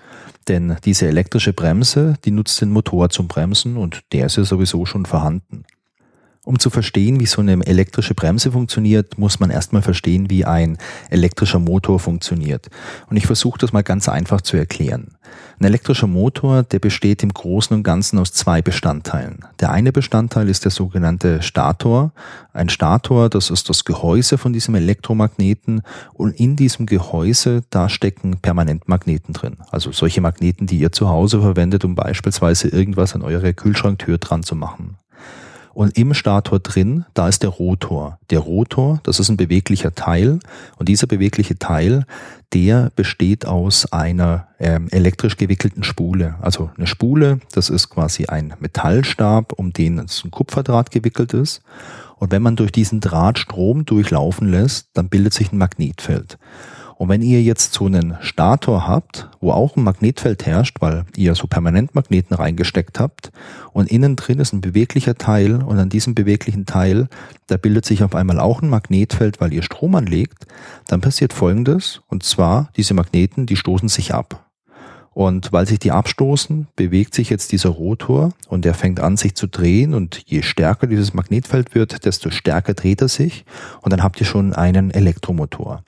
Denn 0.49 0.77
diese 0.85 1.09
elektrische 1.09 1.53
Bremse, 1.53 2.15
die 2.25 2.31
nutzt 2.31 2.61
den 2.61 2.71
Motor 2.71 3.11
zum 3.11 3.27
Bremsen 3.27 3.77
und 3.77 4.03
der 4.13 4.27
ist 4.27 4.37
ja 4.37 4.45
sowieso 4.45 4.87
schon 4.87 5.07
vorhanden. 5.07 5.65
Um 6.47 6.61
zu 6.61 6.71
verstehen, 6.71 7.19
wie 7.19 7.27
so 7.27 7.41
eine 7.41 7.67
elektrische 7.67 8.15
Bremse 8.15 8.53
funktioniert, 8.53 9.19
muss 9.19 9.41
man 9.41 9.51
erstmal 9.51 9.83
verstehen, 9.83 10.31
wie 10.31 10.45
ein 10.45 10.79
elektrischer 11.11 11.59
Motor 11.59 11.99
funktioniert. 11.99 12.69
Und 13.11 13.17
ich 13.17 13.27
versuche 13.27 13.59
das 13.59 13.73
mal 13.73 13.83
ganz 13.83 14.09
einfach 14.09 14.41
zu 14.41 14.57
erklären. 14.57 15.17
Ein 15.59 15.65
elektrischer 15.65 16.07
Motor, 16.07 16.63
der 16.63 16.79
besteht 16.79 17.25
im 17.25 17.35
Großen 17.35 17.77
und 17.77 17.83
Ganzen 17.83 18.21
aus 18.21 18.33
zwei 18.33 18.63
Bestandteilen. 18.63 19.45
Der 19.59 19.73
eine 19.73 19.91
Bestandteil 19.91 20.49
ist 20.49 20.63
der 20.63 20.71
sogenannte 20.71 21.43
Stator. 21.43 22.13
Ein 22.53 22.69
Stator, 22.69 23.29
das 23.29 23.51
ist 23.51 23.69
das 23.69 23.85
Gehäuse 23.85 24.39
von 24.39 24.53
diesem 24.53 24.77
Elektromagneten 24.77 25.83
und 26.13 26.39
in 26.39 26.55
diesem 26.55 26.87
Gehäuse, 26.87 27.65
da 27.71 27.89
stecken 27.89 28.39
Permanentmagneten 28.41 29.35
drin. 29.35 29.57
Also 29.73 29.91
solche 29.91 30.21
Magneten, 30.21 30.69
die 30.69 30.79
ihr 30.79 30.93
zu 30.93 31.09
Hause 31.09 31.41
verwendet, 31.41 31.85
um 31.85 31.97
beispielsweise 31.97 32.69
irgendwas 32.69 33.17
an 33.17 33.23
eure 33.23 33.53
Kühlschranktür 33.53 34.19
dran 34.19 34.45
zu 34.45 34.55
machen. 34.55 34.99
Und 35.77 35.99
im 35.99 36.15
Stator 36.15 36.59
drin, 36.59 37.05
da 37.13 37.29
ist 37.29 37.43
der 37.43 37.51
Rotor. 37.51 38.19
Der 38.31 38.39
Rotor, 38.39 38.99
das 39.03 39.21
ist 39.21 39.29
ein 39.29 39.37
beweglicher 39.37 39.95
Teil. 39.95 40.39
Und 40.79 40.89
dieser 40.89 41.07
bewegliche 41.07 41.59
Teil, 41.59 42.07
der 42.55 42.91
besteht 42.97 43.45
aus 43.45 43.93
einer 43.93 44.47
ähm, 44.59 44.89
elektrisch 44.91 45.37
gewickelten 45.37 45.85
Spule. 45.85 46.37
Also 46.41 46.71
eine 46.79 46.87
Spule, 46.87 47.41
das 47.53 47.69
ist 47.69 47.91
quasi 47.91 48.25
ein 48.25 48.55
Metallstab, 48.59 49.53
um 49.53 49.75
den 49.75 50.01
ein 50.01 50.31
Kupferdraht 50.31 50.91
gewickelt 50.91 51.35
ist. 51.35 51.61
Und 52.15 52.33
wenn 52.33 52.41
man 52.41 52.57
durch 52.57 52.73
diesen 52.73 53.01
Draht 53.01 53.39
Strom 53.39 53.85
durchlaufen 53.85 54.51
lässt, 54.51 54.89
dann 54.95 55.11
bildet 55.11 55.35
sich 55.35 55.53
ein 55.53 55.59
Magnetfeld. 55.59 56.39
Und 56.99 57.11
wenn 57.11 57.21
ihr 57.21 57.43
jetzt 57.43 57.75
so 57.75 57.87
einen 57.87 58.17
Stator 58.21 58.89
habt, 58.89 59.29
wo 59.41 59.53
auch 59.53 59.77
ein 59.77 59.85
Magnetfeld 59.85 60.47
herrscht, 60.47 60.79
weil 60.81 61.05
ihr 61.15 61.35
so 61.35 61.47
Permanentmagneten 61.47 62.35
reingesteckt 62.35 62.99
habt 62.99 63.33
und 63.73 63.91
innen 63.91 64.17
drin 64.17 64.39
ist 64.39 64.55
ein 64.55 64.63
beweglicher 64.63 65.15
Teil 65.15 65.63
und 65.63 65.79
an 65.79 65.91
diesem 65.91 66.15
beweglichen 66.15 66.65
Teil, 66.65 67.09
da 67.49 67.59
bildet 67.59 67.85
sich 67.85 68.03
auf 68.03 68.15
einmal 68.15 68.41
auch 68.41 68.63
ein 68.63 68.71
Magnetfeld, 68.71 69.41
weil 69.41 69.53
ihr 69.53 69.63
Strom 69.63 69.95
anlegt, 69.95 70.47
dann 70.87 71.03
passiert 71.03 71.35
Folgendes 71.35 72.01
und 72.07 72.23
zwar 72.23 72.71
diese 72.77 72.95
Magneten, 72.95 73.45
die 73.45 73.57
stoßen 73.57 73.91
sich 73.91 74.15
ab. 74.15 74.47
Und 75.13 75.51
weil 75.51 75.67
sich 75.67 75.79
die 75.79 75.93
abstoßen, 75.93 76.69
bewegt 76.77 77.15
sich 77.15 77.31
jetzt 77.31 77.53
dieser 77.53 77.71
Rotor 77.71 78.35
und 78.49 78.67
er 78.67 78.75
fängt 78.75 79.01
an, 79.01 79.17
sich 79.17 79.35
zu 79.35 79.47
drehen. 79.47 79.95
Und 79.95 80.21
je 80.27 80.43
stärker 80.43 80.87
dieses 80.87 81.15
Magnetfeld 81.15 81.75
wird, 81.75 82.05
desto 82.05 82.29
stärker 82.29 82.75
dreht 82.75 83.01
er 83.01 83.09
sich. 83.09 83.47
Und 83.81 83.95
dann 83.95 84.03
habt 84.03 84.21
ihr 84.21 84.27
schon 84.27 84.53
einen 84.53 84.91
Elektromotor. 84.91 85.83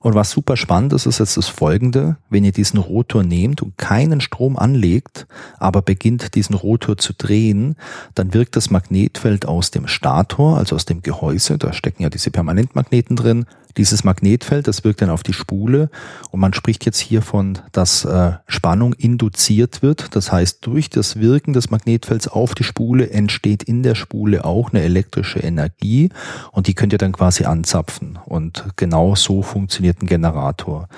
Und 0.00 0.14
was 0.14 0.30
super 0.30 0.56
spannend 0.56 0.92
ist, 0.92 1.06
ist 1.06 1.18
jetzt 1.18 1.36
das 1.36 1.48
folgende. 1.48 2.16
Wenn 2.30 2.44
ihr 2.44 2.52
diesen 2.52 2.78
Rotor 2.78 3.22
nehmt 3.22 3.62
und 3.62 3.76
keinen 3.78 4.20
Strom 4.20 4.56
anlegt, 4.56 5.26
aber 5.58 5.82
beginnt 5.82 6.34
diesen 6.34 6.54
Rotor 6.54 6.96
zu 6.96 7.12
drehen, 7.12 7.76
dann 8.14 8.34
wirkt 8.34 8.56
das 8.56 8.70
Magnetfeld 8.70 9.46
aus 9.46 9.70
dem 9.70 9.88
Stator, 9.88 10.58
also 10.58 10.76
aus 10.76 10.84
dem 10.84 11.02
Gehäuse, 11.02 11.58
da 11.58 11.72
stecken 11.72 12.02
ja 12.02 12.10
diese 12.10 12.30
Permanentmagneten 12.30 13.16
drin, 13.16 13.46
dieses 13.76 14.04
Magnetfeld, 14.04 14.68
das 14.68 14.84
wirkt 14.84 15.02
dann 15.02 15.10
auf 15.10 15.22
die 15.22 15.32
Spule 15.32 15.90
und 16.30 16.40
man 16.40 16.54
spricht 16.54 16.84
jetzt 16.86 16.98
hier 16.98 17.22
von, 17.22 17.58
dass 17.72 18.04
äh, 18.04 18.32
Spannung 18.46 18.92
induziert 18.94 19.82
wird. 19.82 20.14
Das 20.16 20.32
heißt, 20.32 20.64
durch 20.66 20.90
das 20.90 21.16
Wirken 21.16 21.52
des 21.52 21.70
Magnetfelds 21.70 22.28
auf 22.28 22.54
die 22.54 22.64
Spule 22.64 23.10
entsteht 23.10 23.62
in 23.62 23.82
der 23.82 23.94
Spule 23.94 24.44
auch 24.44 24.72
eine 24.72 24.82
elektrische 24.82 25.40
Energie 25.40 26.10
und 26.52 26.66
die 26.66 26.74
könnt 26.74 26.92
ihr 26.92 26.98
dann 26.98 27.12
quasi 27.12 27.44
anzapfen. 27.44 28.18
Und 28.24 28.64
genau 28.76 29.14
so 29.14 29.42
funktioniert 29.42 30.02
ein 30.02 30.06
Generator. 30.06 30.88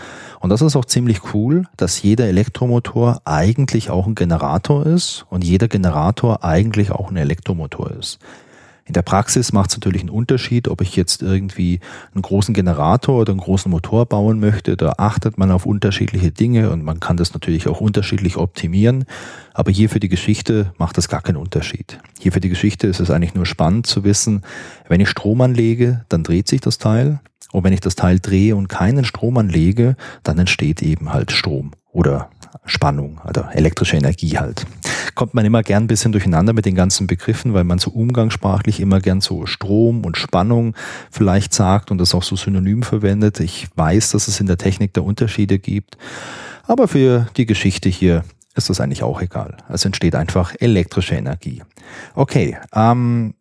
Und 0.41 0.51
das 0.51 0.63
ist 0.63 0.77
auch 0.77 0.85
ziemlich 0.85 1.35
cool, 1.35 1.65
dass 1.77 2.03
jeder 2.03 2.27
Elektromotor 2.27 3.21
eigentlich 3.25 3.91
auch 3.91 4.07
ein 4.07 4.15
Generator 4.15 4.87
ist 4.87 5.27
und 5.31 5.45
jeder 5.45 5.69
Generator 5.69 6.45
eigentlich 6.45 6.91
auch 6.91 7.11
ein 7.11 7.17
Elektromotor 7.17 7.91
ist. 7.91 8.19
In 8.89 8.95
der 8.95 9.03
Praxis 9.03 9.53
macht 9.53 9.69
es 9.69 9.77
natürlich 9.77 10.01
einen 10.01 10.11
Unterschied, 10.11 10.67
ob 10.67 10.81
ich 10.81 10.97
jetzt 10.97 11.21
irgendwie 11.21 11.81
einen 12.15 12.23
großen 12.23 12.55
Generator 12.55 13.21
oder 13.21 13.33
einen 13.33 13.41
großen 13.41 13.71
Motor 13.71 14.07
bauen 14.07 14.41
möchte. 14.41 14.79
Da 14.79 14.95
achtet 14.97 15.37
man 15.37 15.51
auf 15.51 15.67
unterschiedliche 15.67 16.31
Dinge 16.31 16.71
und 16.71 16.83
man 16.83 16.99
kann 16.99 17.19
das 17.19 17.35
natürlich 17.35 17.69
auch 17.69 17.83
unterschiedlich 17.83 18.39
optimieren. 18.39 19.05
Aber 19.53 19.71
hier 19.71 19.91
für 19.91 20.01
die 20.01 20.09
Geschichte 20.09 20.73
macht 20.79 20.97
das 20.97 21.09
gar 21.09 21.21
keinen 21.21 21.37
Unterschied. 21.37 21.99
Hier 22.19 22.33
für 22.33 22.41
die 22.41 22.49
Geschichte 22.49 22.87
ist 22.87 22.99
es 22.99 23.11
eigentlich 23.11 23.35
nur 23.35 23.45
spannend 23.45 23.87
zu 23.87 24.05
wissen, 24.05 24.41
wenn 24.89 25.03
ich 25.03 25.11
Strom 25.11 25.43
anlege, 25.43 26.07
dann 26.09 26.23
dreht 26.23 26.49
sich 26.49 26.63
das 26.63 26.79
Teil. 26.79 27.21
Und 27.53 27.65
wenn 27.65 27.75
ich 27.75 27.81
das 27.81 27.95
Teil 27.95 28.21
drehe 28.21 28.57
und 28.57 28.69
keinen 28.69 29.05
Strom 29.05 29.37
anlege, 29.37 29.97
dann 30.23 30.39
entsteht 30.39 30.81
eben 30.81 31.13
halt 31.13 31.31
Strom 31.31 31.73
oder 31.93 32.31
Spannung 32.65 33.21
oder 33.27 33.51
elektrische 33.55 33.97
Energie 33.97 34.39
halt. 34.39 34.67
Kommt 35.15 35.35
man 35.35 35.45
immer 35.45 35.63
gern 35.63 35.85
ein 35.85 35.89
bisschen 35.89 36.13
durcheinander 36.13 36.53
mit 36.53 36.65
den 36.65 36.75
ganzen 36.75 37.07
Begriffen, 37.07 37.55
weil 37.55 37.65
man 37.65 37.79
so 37.79 37.91
umgangssprachlich 37.91 38.81
immer 38.81 39.01
gern 39.01 39.21
so 39.21 39.47
Strom 39.47 40.05
und 40.05 40.17
Spannung 40.17 40.75
vielleicht 41.11 41.53
sagt 41.55 41.91
und 41.91 41.99
das 41.99 42.15
auch 42.15 42.23
so 42.23 42.37
synonym 42.37 42.83
verwendet. 42.83 43.41
Ich 43.41 43.69
weiß, 43.75 44.11
dass 44.11 44.29
es 44.29 44.41
in 44.41 44.47
der 44.47 44.59
Technik 44.59 44.95
da 44.95 45.01
Unterschiede 45.01 45.59
gibt, 45.59 45.99
aber 46.67 46.89
für 46.89 47.27
die 47.37 47.47
Geschichte 47.47 47.89
hier 47.89 48.25
ist 48.55 48.69
das 48.69 48.81
eigentlich 48.81 49.03
auch 49.03 49.23
egal. 49.23 49.57
Es 49.69 49.85
entsteht 49.85 50.15
einfach 50.15 50.55
elektrische 50.59 51.15
Energie. 51.15 51.63
Okay, 52.15 52.59
ähm, 52.75 53.35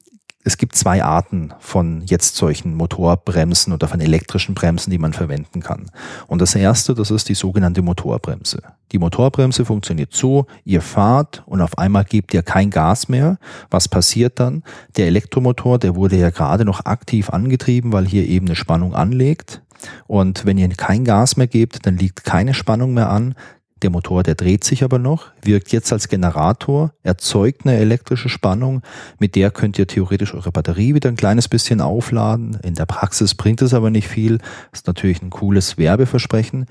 es 0.47 0.57
gibt 0.57 0.77
zwei 0.77 1.03
Arten 1.03 1.53
von 1.59 2.03
jetzt 2.05 2.37
solchen 2.37 2.73
Motorbremsen 2.73 3.73
oder 3.73 3.89
von 3.89 3.99
elektrischen 3.99 4.55
Bremsen, 4.55 4.91
die 4.91 4.97
man 4.97 5.11
verwenden 5.11 5.59
kann. 5.59 5.91
Und 6.27 6.41
das 6.41 6.55
erste, 6.55 6.95
das 6.95 7.11
ist 7.11 7.27
die 7.27 7.33
sogenannte 7.33 7.81
Motorbremse. 7.81 8.61
Die 8.93 8.97
Motorbremse 8.97 9.65
funktioniert 9.65 10.13
so, 10.13 10.47
ihr 10.63 10.81
fahrt 10.81 11.43
und 11.47 11.59
auf 11.59 11.77
einmal 11.77 12.05
gebt 12.05 12.33
ihr 12.33 12.43
kein 12.43 12.69
Gas 12.69 13.09
mehr. 13.09 13.39
Was 13.69 13.89
passiert 13.89 14.39
dann? 14.39 14.63
Der 14.95 15.07
Elektromotor, 15.07 15.79
der 15.79 15.95
wurde 15.95 16.15
ja 16.15 16.29
gerade 16.29 16.63
noch 16.63 16.85
aktiv 16.85 17.29
angetrieben, 17.29 17.91
weil 17.91 18.07
hier 18.07 18.25
eben 18.25 18.47
eine 18.47 18.55
Spannung 18.55 18.95
anlegt. 18.95 19.61
Und 20.07 20.45
wenn 20.45 20.57
ihr 20.57 20.69
kein 20.69 21.03
Gas 21.03 21.35
mehr 21.35 21.47
gebt, 21.47 21.85
dann 21.85 21.97
liegt 21.97 22.23
keine 22.23 22.53
Spannung 22.53 22.93
mehr 22.93 23.09
an. 23.09 23.35
Der 23.84 23.91
Motor, 23.91 24.24
der 24.24 24.36
dreht 24.36 24.63
sich 24.63 24.84
aber 24.84 24.98
noch, 24.98 25.27
wirkt 25.43 25.72
jetzt 25.72 25.93
als 25.93 26.07
Generator, 26.07 26.93
erzeugt 27.03 27.62
eine 27.65 27.77
elektrische 27.77 28.29
Spannung, 28.29 28.81
mit 29.19 29.36
der 29.36 29.51
könnt 29.51 29.77
ihr 29.77 29.86
theoretisch 29.86 30.34
eure 30.34 30.51
Batterie 30.51 30.96
wieder 30.96 31.10
ein 31.10 31.15
kleines 31.15 31.48
bisschen 31.48 31.79
aufladen. 31.81 32.57
In 32.63 32.74
der 32.74 32.88
Praxis 32.88 33.36
bringt 33.36 33.62
es 33.62 33.74
aber 33.74 33.91
nicht 33.91 34.07
viel. 34.07 34.39
Ist 34.74 34.88
natürlich 34.88 35.22
ein 35.22 35.29
cooles 35.29 35.77
Werbeversprechen. 35.77 36.65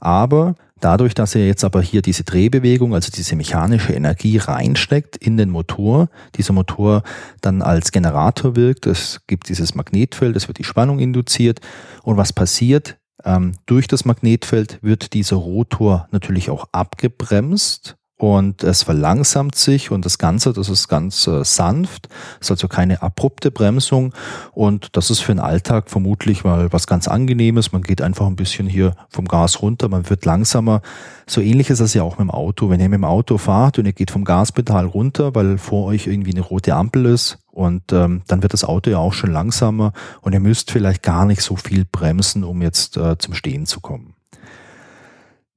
Aber 0.00 0.54
dadurch, 0.80 1.14
dass 1.14 1.34
ihr 1.34 1.46
jetzt 1.46 1.64
aber 1.64 1.82
hier 1.82 2.02
diese 2.02 2.24
Drehbewegung, 2.24 2.94
also 2.94 3.10
diese 3.10 3.36
mechanische 3.36 3.92
Energie 3.92 4.38
reinsteckt 4.38 5.16
in 5.16 5.36
den 5.36 5.50
Motor, 5.50 6.08
dieser 6.36 6.52
Motor 6.52 7.02
dann 7.40 7.62
als 7.62 7.92
Generator 7.92 8.56
wirkt, 8.56 8.86
es 8.86 9.20
gibt 9.26 9.48
dieses 9.48 9.74
Magnetfeld, 9.74 10.36
es 10.36 10.48
wird 10.48 10.58
die 10.58 10.64
Spannung 10.64 10.98
induziert. 11.00 11.60
Und 12.02 12.16
was 12.16 12.32
passiert? 12.32 12.96
Ähm, 13.26 13.54
durch 13.66 13.88
das 13.88 14.04
Magnetfeld 14.04 14.78
wird 14.82 15.12
dieser 15.12 15.36
Rotor 15.36 16.08
natürlich 16.12 16.48
auch 16.48 16.68
abgebremst 16.70 17.96
und 18.18 18.62
es 18.64 18.82
verlangsamt 18.82 19.56
sich 19.56 19.90
und 19.90 20.06
das 20.06 20.16
Ganze, 20.16 20.54
das 20.54 20.70
ist 20.70 20.88
ganz 20.88 21.26
äh, 21.26 21.44
sanft, 21.44 22.08
ist 22.40 22.50
also 22.50 22.66
keine 22.66 23.02
abrupte 23.02 23.50
Bremsung 23.50 24.14
und 24.52 24.96
das 24.96 25.10
ist 25.10 25.20
für 25.20 25.32
den 25.32 25.40
Alltag 25.40 25.90
vermutlich 25.90 26.44
mal 26.44 26.72
was 26.72 26.86
ganz 26.86 27.08
angenehmes. 27.08 27.72
Man 27.72 27.82
geht 27.82 28.00
einfach 28.00 28.26
ein 28.26 28.36
bisschen 28.36 28.68
hier 28.68 28.94
vom 29.10 29.26
Gas 29.26 29.60
runter, 29.60 29.88
man 29.88 30.08
wird 30.08 30.24
langsamer. 30.24 30.80
So 31.26 31.42
ähnlich 31.42 31.68
ist 31.68 31.80
es 31.80 31.92
ja 31.92 32.04
auch 32.04 32.18
mit 32.18 32.28
dem 32.28 32.30
Auto. 32.30 32.70
Wenn 32.70 32.80
ihr 32.80 32.88
mit 32.88 32.98
dem 32.98 33.04
Auto 33.04 33.36
fahrt 33.36 33.78
und 33.78 33.86
ihr 33.86 33.92
geht 33.92 34.12
vom 34.12 34.24
Gaspedal 34.24 34.86
runter, 34.86 35.34
weil 35.34 35.58
vor 35.58 35.86
euch 35.86 36.06
irgendwie 36.06 36.32
eine 36.32 36.42
rote 36.42 36.74
Ampel 36.74 37.06
ist 37.06 37.38
und 37.56 37.90
ähm, 37.92 38.20
dann 38.26 38.42
wird 38.42 38.52
das 38.52 38.64
Auto 38.64 38.90
ja 38.90 38.98
auch 38.98 39.14
schon 39.14 39.32
langsamer 39.32 39.94
und 40.20 40.34
ihr 40.34 40.40
müsst 40.40 40.70
vielleicht 40.70 41.02
gar 41.02 41.24
nicht 41.24 41.40
so 41.40 41.56
viel 41.56 41.86
bremsen, 41.86 42.44
um 42.44 42.60
jetzt 42.60 42.98
äh, 42.98 43.16
zum 43.16 43.32
Stehen 43.32 43.64
zu 43.64 43.80
kommen. 43.80 44.14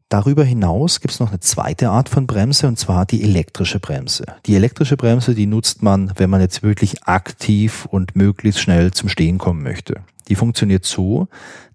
Darüber 0.07 0.45
hinaus 0.45 1.01
gibt 1.01 1.13
es 1.13 1.19
noch 1.19 1.29
eine 1.29 1.41
zweite 1.41 1.89
Art 1.89 2.07
von 2.07 2.25
Bremse 2.25 2.67
und 2.67 2.79
zwar 2.79 3.05
die 3.05 3.21
elektrische 3.21 3.79
Bremse. 3.79 4.23
Die 4.45 4.55
elektrische 4.55 4.95
Bremse, 4.95 5.35
die 5.35 5.45
nutzt 5.45 5.83
man, 5.83 6.13
wenn 6.15 6.29
man 6.29 6.39
jetzt 6.39 6.63
wirklich 6.63 7.03
aktiv 7.03 7.85
und 7.85 8.15
möglichst 8.15 8.61
schnell 8.61 8.91
zum 8.91 9.09
Stehen 9.09 9.37
kommen 9.37 9.61
möchte. 9.61 10.01
Die 10.29 10.35
funktioniert 10.35 10.85
so, 10.85 11.27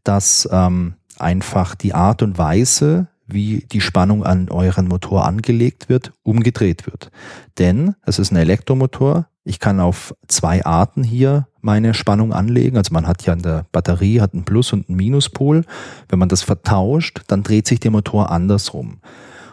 dass 0.04 0.48
ähm, 0.50 0.94
einfach 1.18 1.74
die 1.74 1.92
Art 1.92 2.22
und 2.22 2.38
Weise, 2.38 3.08
wie 3.26 3.64
die 3.72 3.80
Spannung 3.80 4.24
an 4.24 4.48
euren 4.50 4.88
Motor 4.88 5.24
angelegt 5.24 5.88
wird, 5.88 6.12
umgedreht 6.22 6.86
wird. 6.86 7.10
Denn 7.58 7.94
es 8.04 8.18
ist 8.18 8.32
ein 8.32 8.36
Elektromotor. 8.36 9.26
Ich 9.44 9.60
kann 9.60 9.80
auf 9.80 10.14
zwei 10.26 10.64
Arten 10.64 11.02
hier 11.02 11.48
meine 11.60 11.94
Spannung 11.94 12.32
anlegen. 12.32 12.76
Also 12.76 12.92
man 12.92 13.06
hat 13.06 13.24
ja 13.26 13.32
in 13.32 13.42
der 13.42 13.66
Batterie 13.72 14.20
hat 14.20 14.34
einen 14.34 14.44
Plus- 14.44 14.72
und 14.72 14.88
einen 14.88 14.96
Minuspol. 14.96 15.64
Wenn 16.08 16.18
man 16.18 16.28
das 16.28 16.42
vertauscht, 16.42 17.22
dann 17.28 17.42
dreht 17.42 17.66
sich 17.66 17.80
der 17.80 17.90
Motor 17.90 18.30
andersrum. 18.30 19.00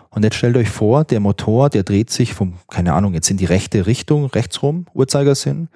Und 0.09 0.23
jetzt 0.23 0.35
stellt 0.35 0.57
euch 0.57 0.69
vor, 0.69 1.05
der 1.05 1.21
Motor, 1.21 1.69
der 1.69 1.83
dreht 1.83 2.09
sich 2.09 2.33
vom, 2.33 2.55
keine 2.69 2.93
Ahnung, 2.93 3.13
jetzt 3.13 3.31
in 3.31 3.37
die 3.37 3.45
rechte 3.45 3.85
Richtung, 3.87 4.25
rechtsrum, 4.25 4.85
Uhrzeigersinn. 4.93 5.69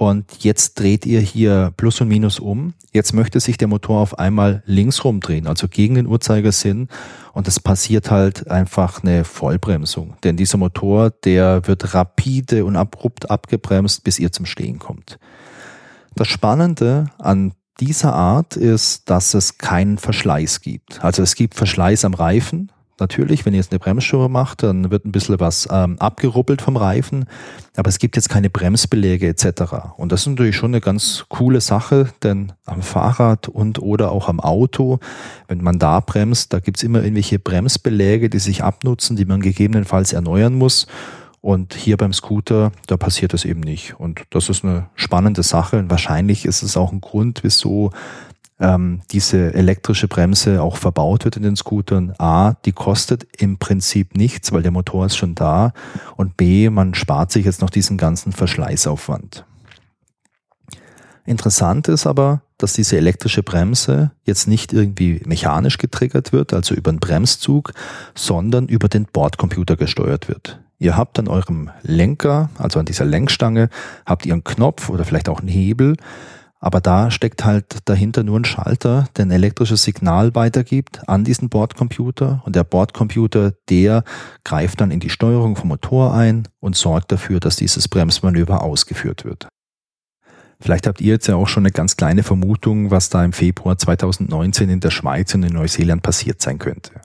Und 0.00 0.44
jetzt 0.44 0.80
dreht 0.80 1.04
ihr 1.04 1.20
hier 1.20 1.74
Plus 1.76 2.00
und 2.00 2.08
Minus 2.08 2.38
um. 2.38 2.72
Jetzt 2.90 3.12
möchte 3.12 3.38
sich 3.38 3.58
der 3.58 3.68
Motor 3.68 4.00
auf 4.00 4.18
einmal 4.18 4.62
linksrum 4.64 5.20
drehen, 5.20 5.46
also 5.46 5.68
gegen 5.68 5.94
den 5.94 6.06
Uhrzeigersinn. 6.06 6.88
Und 7.34 7.46
es 7.48 7.60
passiert 7.60 8.10
halt 8.10 8.50
einfach 8.50 9.02
eine 9.02 9.24
Vollbremsung. 9.24 10.14
Denn 10.24 10.38
dieser 10.38 10.56
Motor, 10.56 11.10
der 11.10 11.66
wird 11.66 11.92
rapide 11.92 12.64
und 12.64 12.76
abrupt 12.76 13.30
abgebremst, 13.30 14.02
bis 14.02 14.18
ihr 14.18 14.32
zum 14.32 14.46
Stehen 14.46 14.78
kommt. 14.78 15.18
Das 16.14 16.28
Spannende 16.28 17.10
an 17.18 17.52
dieser 17.78 18.14
Art 18.14 18.56
ist, 18.56 19.10
dass 19.10 19.34
es 19.34 19.58
keinen 19.58 19.98
Verschleiß 19.98 20.62
gibt. 20.62 21.04
Also 21.04 21.22
es 21.22 21.34
gibt 21.34 21.56
Verschleiß 21.56 22.06
am 22.06 22.14
Reifen, 22.14 22.72
natürlich, 23.00 23.44
wenn 23.44 23.54
ihr 23.54 23.58
jetzt 23.58 23.72
eine 23.72 23.78
Bremsscheibe 23.78 24.28
macht, 24.28 24.62
dann 24.62 24.90
wird 24.90 25.04
ein 25.04 25.12
bisschen 25.12 25.40
was 25.40 25.68
ähm, 25.70 25.98
abgeruppelt 25.98 26.62
vom 26.62 26.76
Reifen, 26.76 27.24
aber 27.76 27.88
es 27.88 27.98
gibt 27.98 28.16
jetzt 28.16 28.28
keine 28.28 28.50
Bremsbeläge 28.50 29.26
etc. 29.26 29.94
Und 29.96 30.12
das 30.12 30.22
ist 30.22 30.26
natürlich 30.28 30.56
schon 30.56 30.70
eine 30.70 30.80
ganz 30.80 31.24
coole 31.28 31.60
Sache, 31.60 32.10
denn 32.22 32.52
am 32.66 32.82
Fahrrad 32.82 33.48
und 33.48 33.80
oder 33.80 34.12
auch 34.12 34.28
am 34.28 34.40
Auto, 34.40 35.00
wenn 35.48 35.62
man 35.62 35.78
da 35.78 36.00
bremst, 36.00 36.52
da 36.52 36.60
gibt's 36.60 36.82
immer 36.82 37.02
irgendwelche 37.02 37.38
Bremsbeläge, 37.38 38.30
die 38.30 38.38
sich 38.38 38.62
abnutzen, 38.62 39.16
die 39.16 39.24
man 39.24 39.40
gegebenenfalls 39.40 40.12
erneuern 40.12 40.54
muss. 40.54 40.86
Und 41.42 41.72
hier 41.72 41.96
beim 41.96 42.12
Scooter, 42.12 42.70
da 42.86 42.98
passiert 42.98 43.32
das 43.32 43.46
eben 43.46 43.60
nicht. 43.60 43.98
Und 43.98 44.24
das 44.28 44.50
ist 44.50 44.62
eine 44.62 44.90
spannende 44.94 45.42
Sache. 45.42 45.78
Und 45.78 45.88
wahrscheinlich 45.88 46.44
ist 46.44 46.62
es 46.62 46.76
auch 46.76 46.92
ein 46.92 47.00
Grund, 47.00 47.40
wieso 47.42 47.92
ähm, 48.60 49.00
diese 49.10 49.54
elektrische 49.54 50.06
Bremse 50.06 50.62
auch 50.62 50.76
verbaut 50.76 51.24
wird 51.24 51.36
in 51.36 51.42
den 51.42 51.56
Scootern. 51.56 52.14
A, 52.18 52.54
die 52.64 52.72
kostet 52.72 53.26
im 53.38 53.58
Prinzip 53.58 54.16
nichts, 54.16 54.52
weil 54.52 54.62
der 54.62 54.70
Motor 54.70 55.06
ist 55.06 55.16
schon 55.16 55.34
da. 55.34 55.72
Und 56.16 56.36
B, 56.36 56.68
man 56.70 56.94
spart 56.94 57.32
sich 57.32 57.46
jetzt 57.46 57.62
noch 57.62 57.70
diesen 57.70 57.96
ganzen 57.96 58.32
Verschleißaufwand. 58.32 59.44
Interessant 61.24 61.88
ist 61.88 62.06
aber, 62.06 62.42
dass 62.58 62.72
diese 62.74 62.96
elektrische 62.96 63.42
Bremse 63.42 64.10
jetzt 64.24 64.46
nicht 64.48 64.72
irgendwie 64.72 65.22
mechanisch 65.24 65.78
getriggert 65.78 66.32
wird, 66.32 66.52
also 66.52 66.74
über 66.74 66.90
einen 66.90 67.00
Bremszug, 67.00 67.72
sondern 68.14 68.68
über 68.68 68.88
den 68.88 69.06
Bordcomputer 69.06 69.76
gesteuert 69.76 70.28
wird. 70.28 70.60
Ihr 70.78 70.96
habt 70.96 71.18
an 71.18 71.28
eurem 71.28 71.70
Lenker, 71.82 72.50
also 72.58 72.78
an 72.78 72.86
dieser 72.86 73.04
Lenkstange, 73.04 73.68
habt 74.06 74.26
ihr 74.26 74.32
einen 74.32 74.44
Knopf 74.44 74.88
oder 74.88 75.04
vielleicht 75.04 75.28
auch 75.28 75.40
einen 75.40 75.48
Hebel, 75.48 75.96
aber 76.60 76.82
da 76.82 77.10
steckt 77.10 77.44
halt 77.44 77.78
dahinter 77.86 78.22
nur 78.22 78.38
ein 78.38 78.44
Schalter, 78.44 79.08
der 79.16 79.24
ein 79.24 79.30
elektrisches 79.30 79.82
Signal 79.82 80.34
weitergibt 80.34 81.08
an 81.08 81.24
diesen 81.24 81.48
Bordcomputer 81.48 82.42
und 82.44 82.54
der 82.54 82.64
Bordcomputer, 82.64 83.54
der 83.70 84.04
greift 84.44 84.80
dann 84.80 84.90
in 84.90 85.00
die 85.00 85.08
Steuerung 85.08 85.56
vom 85.56 85.68
Motor 85.68 86.14
ein 86.14 86.46
und 86.60 86.76
sorgt 86.76 87.12
dafür, 87.12 87.40
dass 87.40 87.56
dieses 87.56 87.88
Bremsmanöver 87.88 88.62
ausgeführt 88.62 89.24
wird. 89.24 89.48
Vielleicht 90.60 90.86
habt 90.86 91.00
ihr 91.00 91.14
jetzt 91.14 91.26
ja 91.26 91.36
auch 91.36 91.48
schon 91.48 91.62
eine 91.62 91.72
ganz 91.72 91.96
kleine 91.96 92.22
Vermutung, 92.22 92.90
was 92.90 93.08
da 93.08 93.24
im 93.24 93.32
Februar 93.32 93.78
2019 93.78 94.68
in 94.68 94.80
der 94.80 94.90
Schweiz 94.90 95.34
und 95.34 95.42
in 95.42 95.54
Neuseeland 95.54 96.02
passiert 96.02 96.42
sein 96.42 96.58
könnte. 96.58 97.00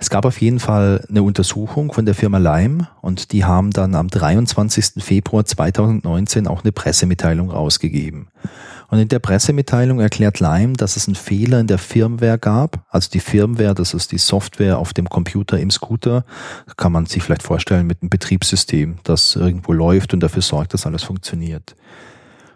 Es 0.00 0.08
gab 0.08 0.24
auf 0.24 0.40
jeden 0.40 0.60
Fall 0.60 1.04
eine 1.10 1.22
Untersuchung 1.22 1.92
von 1.92 2.06
der 2.06 2.14
Firma 2.14 2.38
Lime 2.38 2.88
und 3.02 3.32
die 3.32 3.44
haben 3.44 3.70
dann 3.70 3.94
am 3.94 4.08
23. 4.08 5.04
Februar 5.04 5.44
2019 5.44 6.46
auch 6.46 6.64
eine 6.64 6.72
Pressemitteilung 6.72 7.50
rausgegeben. 7.50 8.28
Und 8.88 8.98
in 8.98 9.08
der 9.08 9.18
Pressemitteilung 9.18 10.00
erklärt 10.00 10.40
Lime, 10.40 10.72
dass 10.72 10.96
es 10.96 11.06
einen 11.06 11.16
Fehler 11.16 11.60
in 11.60 11.66
der 11.66 11.76
Firmware 11.76 12.38
gab. 12.38 12.86
Also 12.88 13.10
die 13.10 13.20
Firmware, 13.20 13.74
das 13.74 13.92
ist 13.92 14.10
die 14.10 14.18
Software 14.18 14.78
auf 14.78 14.94
dem 14.94 15.06
Computer 15.06 15.60
im 15.60 15.70
Scooter. 15.70 16.24
Kann 16.78 16.92
man 16.92 17.04
sich 17.04 17.22
vielleicht 17.22 17.42
vorstellen 17.42 17.86
mit 17.86 18.00
einem 18.00 18.08
Betriebssystem, 18.08 18.96
das 19.04 19.36
irgendwo 19.36 19.74
läuft 19.74 20.14
und 20.14 20.20
dafür 20.20 20.42
sorgt, 20.42 20.72
dass 20.72 20.86
alles 20.86 21.02
funktioniert. 21.02 21.76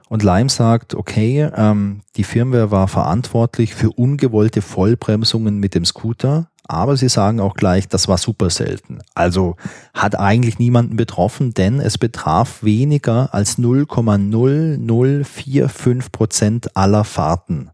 Und 0.09 0.23
Lime 0.23 0.49
sagt, 0.49 0.95
okay, 0.95 1.51
ähm, 1.55 2.01
die 2.17 2.25
Firmware 2.25 2.71
war 2.71 2.89
verantwortlich 2.89 3.75
für 3.75 3.91
ungewollte 3.91 4.63
Vollbremsungen 4.63 5.59
mit 5.59 5.75
dem 5.75 5.85
Scooter, 5.85 6.49
aber 6.67 6.97
sie 6.97 7.09
sagen 7.09 7.39
auch 7.41 7.55
gleich, 7.55 7.89
das 7.89 8.07
war 8.09 8.19
super 8.19 8.51
selten. 8.51 8.99
Also 9.15 9.55
hat 9.93 10.19
eigentlich 10.19 10.59
niemanden 10.59 10.97
betroffen, 10.97 11.55
denn 11.55 11.79
es 11.81 11.99
betraf 11.99 12.63
weniger 12.63 13.35
als 13.35 13.59
0,0045 13.59 16.11
Prozent 16.11 16.75
aller 16.77 17.05
Fahrten, 17.05 17.71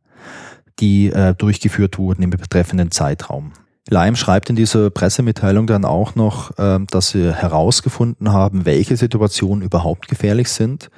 die 0.80 1.12
äh, 1.12 1.34
durchgeführt 1.34 1.98
wurden 1.98 2.22
im 2.22 2.30
betreffenden 2.30 2.90
Zeitraum. 2.90 3.52
Lime 3.88 4.16
schreibt 4.16 4.50
in 4.50 4.56
dieser 4.56 4.90
Pressemitteilung 4.90 5.66
dann 5.66 5.84
auch 5.84 6.14
noch, 6.14 6.52
ähm, 6.58 6.86
dass 6.90 7.10
sie 7.10 7.34
herausgefunden 7.34 8.30
haben, 8.30 8.66
welche 8.66 8.96
Situationen 8.96 9.64
überhaupt 9.64 10.08
gefährlich 10.08 10.48
sind. 10.50 10.90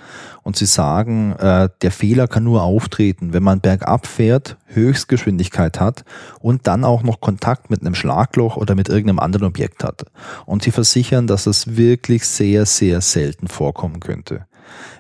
Und 0.43 0.57
sie 0.57 0.67
sagen, 0.67 1.33
äh, 1.39 1.69
der 1.81 1.93
Fehler 1.93 2.27
kann 2.27 2.43
nur 2.43 2.63
auftreten, 2.63 3.33
wenn 3.33 3.45
man 3.45 3.61
bergab 3.61 4.07
fährt, 4.07 4.57
Höchstgeschwindigkeit 4.67 5.79
hat 5.79 6.05
und 6.41 6.67
dann 6.67 6.85
auch 6.85 7.05
noch 7.05 7.21
Kontakt 7.21 7.71
mit 7.71 7.83
einem 7.83 7.95
Schlagloch 7.95 8.57
oder 8.57 8.75
mit 8.75 8.89
irgendeinem 8.89 9.21
anderen 9.21 9.47
Objekt 9.47 9.85
hat. 9.85 10.05
Und 10.45 10.65
sie 10.65 10.73
versichern, 10.73 11.29
dass 11.29 11.47
es 11.47 11.77
wirklich 11.77 12.27
sehr, 12.27 12.67
sehr 12.67 13.01
selten 13.01 13.47
vorkommen 13.47 14.01
könnte. 14.01 14.47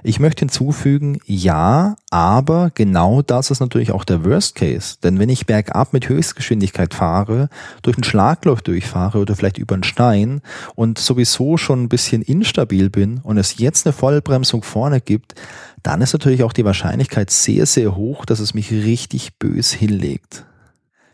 Ich 0.02 0.18
möchte 0.18 0.40
hinzufügen, 0.40 1.20
ja, 1.26 1.96
aber 2.10 2.70
genau 2.74 3.22
das 3.22 3.50
ist 3.50 3.60
natürlich 3.60 3.92
auch 3.92 4.04
der 4.04 4.24
Worst 4.24 4.56
Case. 4.56 4.96
Denn 5.02 5.18
wenn 5.18 5.28
ich 5.28 5.46
bergab 5.46 5.92
mit 5.92 6.08
Höchstgeschwindigkeit 6.08 6.94
fahre, 6.94 7.48
durch 7.82 7.96
ein 7.96 8.04
Schlagloch 8.04 8.60
durchfahre 8.60 9.18
oder 9.18 9.36
vielleicht 9.36 9.58
über 9.58 9.74
einen 9.74 9.84
Stein 9.84 10.40
und 10.74 10.98
sowieso 10.98 11.56
schon 11.56 11.84
ein 11.84 11.88
bisschen 11.88 12.22
instabil 12.22 12.90
bin 12.90 13.18
und 13.22 13.38
es 13.38 13.58
jetzt 13.58 13.86
eine 13.86 13.92
Vollbremsung 13.92 14.62
vorne 14.62 15.00
gibt, 15.00 15.34
dann 15.82 16.00
ist 16.00 16.12
natürlich 16.12 16.42
auch 16.42 16.52
die 16.52 16.64
Wahrscheinlichkeit 16.64 17.30
sehr, 17.30 17.66
sehr 17.66 17.96
hoch, 17.96 18.24
dass 18.24 18.40
es 18.40 18.54
mich 18.54 18.70
richtig 18.70 19.38
bös 19.38 19.72
hinlegt. 19.72 20.44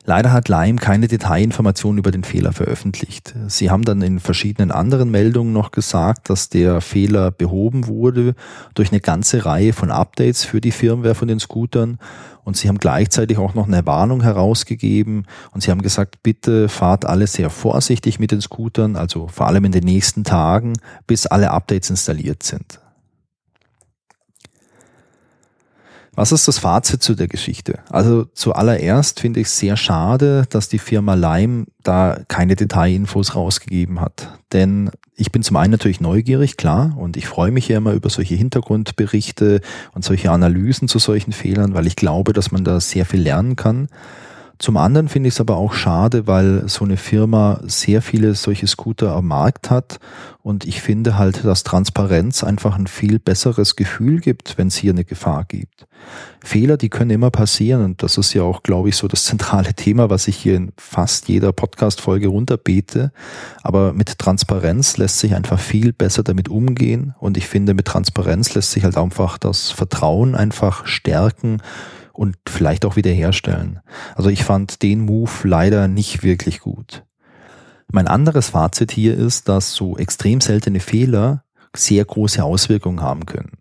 Leider 0.08 0.32
hat 0.32 0.48
Lime 0.48 0.76
keine 0.76 1.06
Detailinformationen 1.06 1.98
über 1.98 2.10
den 2.10 2.24
Fehler 2.24 2.54
veröffentlicht. 2.54 3.34
Sie 3.48 3.70
haben 3.70 3.84
dann 3.84 4.00
in 4.00 4.20
verschiedenen 4.20 4.70
anderen 4.70 5.10
Meldungen 5.10 5.52
noch 5.52 5.70
gesagt, 5.70 6.30
dass 6.30 6.48
der 6.48 6.80
Fehler 6.80 7.30
behoben 7.30 7.88
wurde 7.88 8.34
durch 8.72 8.90
eine 8.90 9.02
ganze 9.02 9.44
Reihe 9.44 9.74
von 9.74 9.90
Updates 9.90 10.46
für 10.46 10.62
die 10.62 10.70
Firmware 10.70 11.14
von 11.14 11.28
den 11.28 11.38
Scootern. 11.38 11.98
Und 12.42 12.56
sie 12.56 12.68
haben 12.68 12.78
gleichzeitig 12.78 13.36
auch 13.36 13.52
noch 13.52 13.66
eine 13.66 13.84
Warnung 13.84 14.22
herausgegeben 14.22 15.26
und 15.50 15.62
sie 15.62 15.70
haben 15.70 15.82
gesagt, 15.82 16.22
bitte 16.22 16.70
fahrt 16.70 17.04
alle 17.04 17.26
sehr 17.26 17.50
vorsichtig 17.50 18.18
mit 18.18 18.30
den 18.30 18.40
Scootern, 18.40 18.96
also 18.96 19.28
vor 19.28 19.46
allem 19.46 19.66
in 19.66 19.72
den 19.72 19.84
nächsten 19.84 20.24
Tagen, 20.24 20.72
bis 21.06 21.26
alle 21.26 21.50
Updates 21.50 21.90
installiert 21.90 22.42
sind. 22.42 22.80
Was 26.18 26.32
ist 26.32 26.48
das 26.48 26.58
Fazit 26.58 27.00
zu 27.00 27.14
der 27.14 27.28
Geschichte? 27.28 27.78
Also 27.90 28.24
zuallererst 28.34 29.20
finde 29.20 29.38
ich 29.38 29.46
es 29.46 29.56
sehr 29.56 29.76
schade, 29.76 30.46
dass 30.50 30.68
die 30.68 30.80
Firma 30.80 31.14
Lime 31.14 31.66
da 31.84 32.18
keine 32.26 32.56
Detailinfos 32.56 33.36
rausgegeben 33.36 34.00
hat. 34.00 34.36
Denn 34.52 34.90
ich 35.14 35.30
bin 35.30 35.44
zum 35.44 35.54
einen 35.54 35.70
natürlich 35.70 36.00
neugierig, 36.00 36.56
klar, 36.56 36.96
und 36.98 37.16
ich 37.16 37.28
freue 37.28 37.52
mich 37.52 37.68
ja 37.68 37.76
immer 37.78 37.92
über 37.92 38.10
solche 38.10 38.34
Hintergrundberichte 38.34 39.60
und 39.94 40.04
solche 40.04 40.32
Analysen 40.32 40.88
zu 40.88 40.98
solchen 40.98 41.30
Fehlern, 41.30 41.74
weil 41.74 41.86
ich 41.86 41.94
glaube, 41.94 42.32
dass 42.32 42.50
man 42.50 42.64
da 42.64 42.80
sehr 42.80 43.06
viel 43.06 43.20
lernen 43.20 43.54
kann. 43.54 43.86
Zum 44.58 44.76
anderen 44.76 45.06
finde 45.06 45.28
ich 45.28 45.34
es 45.34 45.40
aber 45.40 45.56
auch 45.56 45.72
schade, 45.72 46.26
weil 46.26 46.68
so 46.68 46.84
eine 46.84 46.96
Firma 46.96 47.60
sehr 47.62 48.02
viele 48.02 48.34
solche 48.34 48.66
Scooter 48.66 49.14
am 49.14 49.28
Markt 49.28 49.70
hat 49.70 50.00
und 50.48 50.64
ich 50.64 50.80
finde 50.80 51.18
halt, 51.18 51.44
dass 51.44 51.62
Transparenz 51.62 52.42
einfach 52.42 52.78
ein 52.78 52.86
viel 52.86 53.18
besseres 53.18 53.76
Gefühl 53.76 54.18
gibt, 54.18 54.56
wenn 54.56 54.68
es 54.68 54.76
hier 54.76 54.92
eine 54.92 55.04
Gefahr 55.04 55.44
gibt. 55.44 55.86
Fehler, 56.42 56.78
die 56.78 56.88
können 56.88 57.10
immer 57.10 57.30
passieren 57.30 57.84
und 57.84 58.02
das 58.02 58.16
ist 58.16 58.32
ja 58.32 58.44
auch, 58.44 58.62
glaube 58.62 58.88
ich, 58.88 58.96
so 58.96 59.08
das 59.08 59.26
zentrale 59.26 59.74
Thema, 59.74 60.08
was 60.08 60.26
ich 60.26 60.38
hier 60.38 60.56
in 60.56 60.72
fast 60.78 61.28
jeder 61.28 61.52
Podcast-Folge 61.52 62.28
runterbete. 62.28 63.12
Aber 63.62 63.92
mit 63.92 64.18
Transparenz 64.18 64.96
lässt 64.96 65.18
sich 65.18 65.34
einfach 65.34 65.60
viel 65.60 65.92
besser 65.92 66.22
damit 66.22 66.48
umgehen 66.48 67.14
und 67.18 67.36
ich 67.36 67.46
finde, 67.46 67.74
mit 67.74 67.84
Transparenz 67.84 68.54
lässt 68.54 68.70
sich 68.70 68.84
halt 68.84 68.96
einfach 68.96 69.36
das 69.36 69.70
Vertrauen 69.70 70.34
einfach 70.34 70.86
stärken 70.86 71.60
und 72.14 72.36
vielleicht 72.48 72.86
auch 72.86 72.96
wiederherstellen. 72.96 73.80
Also 74.14 74.30
ich 74.30 74.44
fand 74.44 74.80
den 74.80 75.00
Move 75.00 75.30
leider 75.44 75.88
nicht 75.88 76.22
wirklich 76.22 76.60
gut. 76.60 77.04
Mein 77.90 78.06
anderes 78.06 78.50
Fazit 78.50 78.92
hier 78.92 79.16
ist, 79.16 79.48
dass 79.48 79.72
so 79.72 79.96
extrem 79.96 80.42
seltene 80.42 80.80
Fehler 80.80 81.42
sehr 81.74 82.04
große 82.04 82.44
Auswirkungen 82.44 83.00
haben 83.00 83.24
können. 83.24 83.52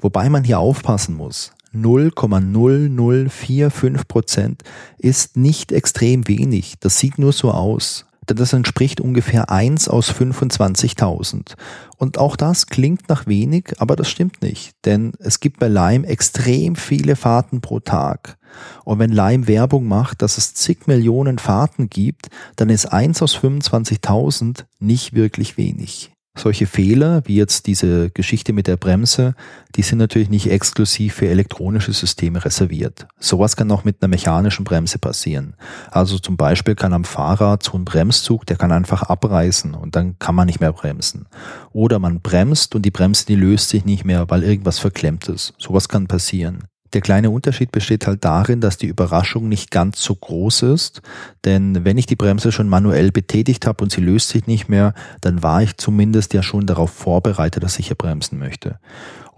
Wobei 0.00 0.28
man 0.28 0.42
hier 0.42 0.58
aufpassen 0.58 1.14
muss. 1.14 1.52
0,0045 1.74 4.08
Prozent 4.08 4.64
ist 4.98 5.36
nicht 5.36 5.70
extrem 5.70 6.26
wenig. 6.26 6.74
Das 6.80 6.98
sieht 6.98 7.18
nur 7.18 7.32
so 7.32 7.52
aus 7.52 8.07
das 8.34 8.52
entspricht 8.52 9.00
ungefähr 9.00 9.50
eins 9.50 9.88
aus 9.88 10.10
25.000. 10.10 11.54
Und 11.96 12.18
auch 12.18 12.36
das 12.36 12.66
klingt 12.66 13.08
nach 13.08 13.26
wenig, 13.26 13.74
aber 13.78 13.96
das 13.96 14.08
stimmt 14.08 14.42
nicht, 14.42 14.72
denn 14.84 15.12
es 15.18 15.40
gibt 15.40 15.58
bei 15.58 15.68
Lime 15.68 16.06
extrem 16.06 16.76
viele 16.76 17.16
Fahrten 17.16 17.60
pro 17.60 17.80
Tag. 17.80 18.38
Und 18.84 18.98
wenn 18.98 19.12
Lime 19.12 19.46
Werbung 19.46 19.86
macht, 19.86 20.22
dass 20.22 20.38
es 20.38 20.54
zig 20.54 20.86
Millionen 20.86 21.38
Fahrten 21.38 21.88
gibt, 21.88 22.28
dann 22.56 22.70
ist 22.70 22.86
eins 22.86 23.22
aus 23.22 23.36
25.000 23.36 24.64
nicht 24.78 25.14
wirklich 25.14 25.56
wenig. 25.56 26.12
Solche 26.38 26.66
Fehler, 26.66 27.22
wie 27.24 27.34
jetzt 27.34 27.66
diese 27.66 28.10
Geschichte 28.10 28.52
mit 28.52 28.68
der 28.68 28.76
Bremse, 28.76 29.34
die 29.74 29.82
sind 29.82 29.98
natürlich 29.98 30.30
nicht 30.30 30.48
exklusiv 30.48 31.14
für 31.14 31.28
elektronische 31.28 31.92
Systeme 31.92 32.44
reserviert. 32.44 33.08
Sowas 33.18 33.56
kann 33.56 33.72
auch 33.72 33.82
mit 33.82 33.96
einer 34.00 34.08
mechanischen 34.08 34.64
Bremse 34.64 35.00
passieren. 35.00 35.54
Also 35.90 36.16
zum 36.20 36.36
Beispiel 36.36 36.76
kann 36.76 36.92
am 36.92 37.02
Fahrrad 37.02 37.64
so 37.64 37.76
ein 37.76 37.84
Bremszug, 37.84 38.46
der 38.46 38.56
kann 38.56 38.70
einfach 38.70 39.02
abreißen 39.02 39.74
und 39.74 39.96
dann 39.96 40.16
kann 40.20 40.36
man 40.36 40.46
nicht 40.46 40.60
mehr 40.60 40.72
bremsen. 40.72 41.26
Oder 41.72 41.98
man 41.98 42.20
bremst 42.20 42.76
und 42.76 42.82
die 42.82 42.92
Bremse, 42.92 43.26
die 43.26 43.34
löst 43.34 43.70
sich 43.70 43.84
nicht 43.84 44.04
mehr, 44.04 44.30
weil 44.30 44.44
irgendwas 44.44 44.78
verklemmt 44.78 45.28
ist. 45.28 45.54
Sowas 45.58 45.88
kann 45.88 46.06
passieren. 46.06 46.68
Der 46.92 47.00
kleine 47.00 47.30
Unterschied 47.30 47.72
besteht 47.72 48.06
halt 48.06 48.24
darin, 48.24 48.60
dass 48.60 48.78
die 48.78 48.86
Überraschung 48.86 49.48
nicht 49.48 49.70
ganz 49.70 50.02
so 50.02 50.14
groß 50.14 50.62
ist, 50.62 51.02
denn 51.44 51.84
wenn 51.84 51.98
ich 51.98 52.06
die 52.06 52.16
Bremse 52.16 52.52
schon 52.52 52.68
manuell 52.68 53.12
betätigt 53.12 53.66
habe 53.66 53.84
und 53.84 53.92
sie 53.92 54.00
löst 54.00 54.30
sich 54.30 54.46
nicht 54.46 54.68
mehr, 54.68 54.94
dann 55.20 55.42
war 55.42 55.62
ich 55.62 55.76
zumindest 55.76 56.34
ja 56.34 56.42
schon 56.42 56.66
darauf 56.66 56.90
vorbereitet, 56.90 57.62
dass 57.62 57.78
ich 57.78 57.88
hier 57.88 57.96
bremsen 57.96 58.38
möchte. 58.38 58.78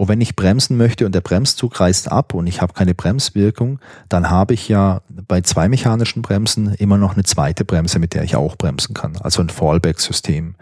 Und 0.00 0.08
wenn 0.08 0.22
ich 0.22 0.34
bremsen 0.34 0.78
möchte 0.78 1.04
und 1.04 1.14
der 1.14 1.20
Bremszug 1.20 1.78
reißt 1.78 2.10
ab 2.10 2.32
und 2.32 2.46
ich 2.46 2.62
habe 2.62 2.72
keine 2.72 2.94
Bremswirkung, 2.94 3.80
dann 4.08 4.30
habe 4.30 4.54
ich 4.54 4.66
ja 4.66 5.02
bei 5.28 5.42
zwei 5.42 5.68
mechanischen 5.68 6.22
Bremsen 6.22 6.72
immer 6.72 6.96
noch 6.96 7.12
eine 7.12 7.24
zweite 7.24 7.66
Bremse, 7.66 7.98
mit 7.98 8.14
der 8.14 8.24
ich 8.24 8.34
auch 8.34 8.56
bremsen 8.56 8.94
kann, 8.94 9.18
also 9.18 9.42
ein 9.42 9.50
Fallback-System. 9.50 10.54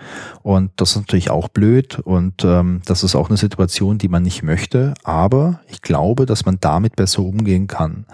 Und 0.42 0.72
das 0.74 0.90
ist 0.90 0.96
natürlich 0.96 1.30
auch 1.30 1.46
blöd 1.46 2.00
und 2.00 2.42
ähm, 2.44 2.82
das 2.84 3.04
ist 3.04 3.14
auch 3.14 3.28
eine 3.28 3.36
Situation, 3.36 3.98
die 3.98 4.08
man 4.08 4.24
nicht 4.24 4.42
möchte, 4.42 4.94
aber 5.04 5.60
ich 5.68 5.82
glaube, 5.82 6.26
dass 6.26 6.44
man 6.44 6.58
damit 6.58 6.96
besser 6.96 7.22
umgehen 7.22 7.68
kann. 7.68 8.06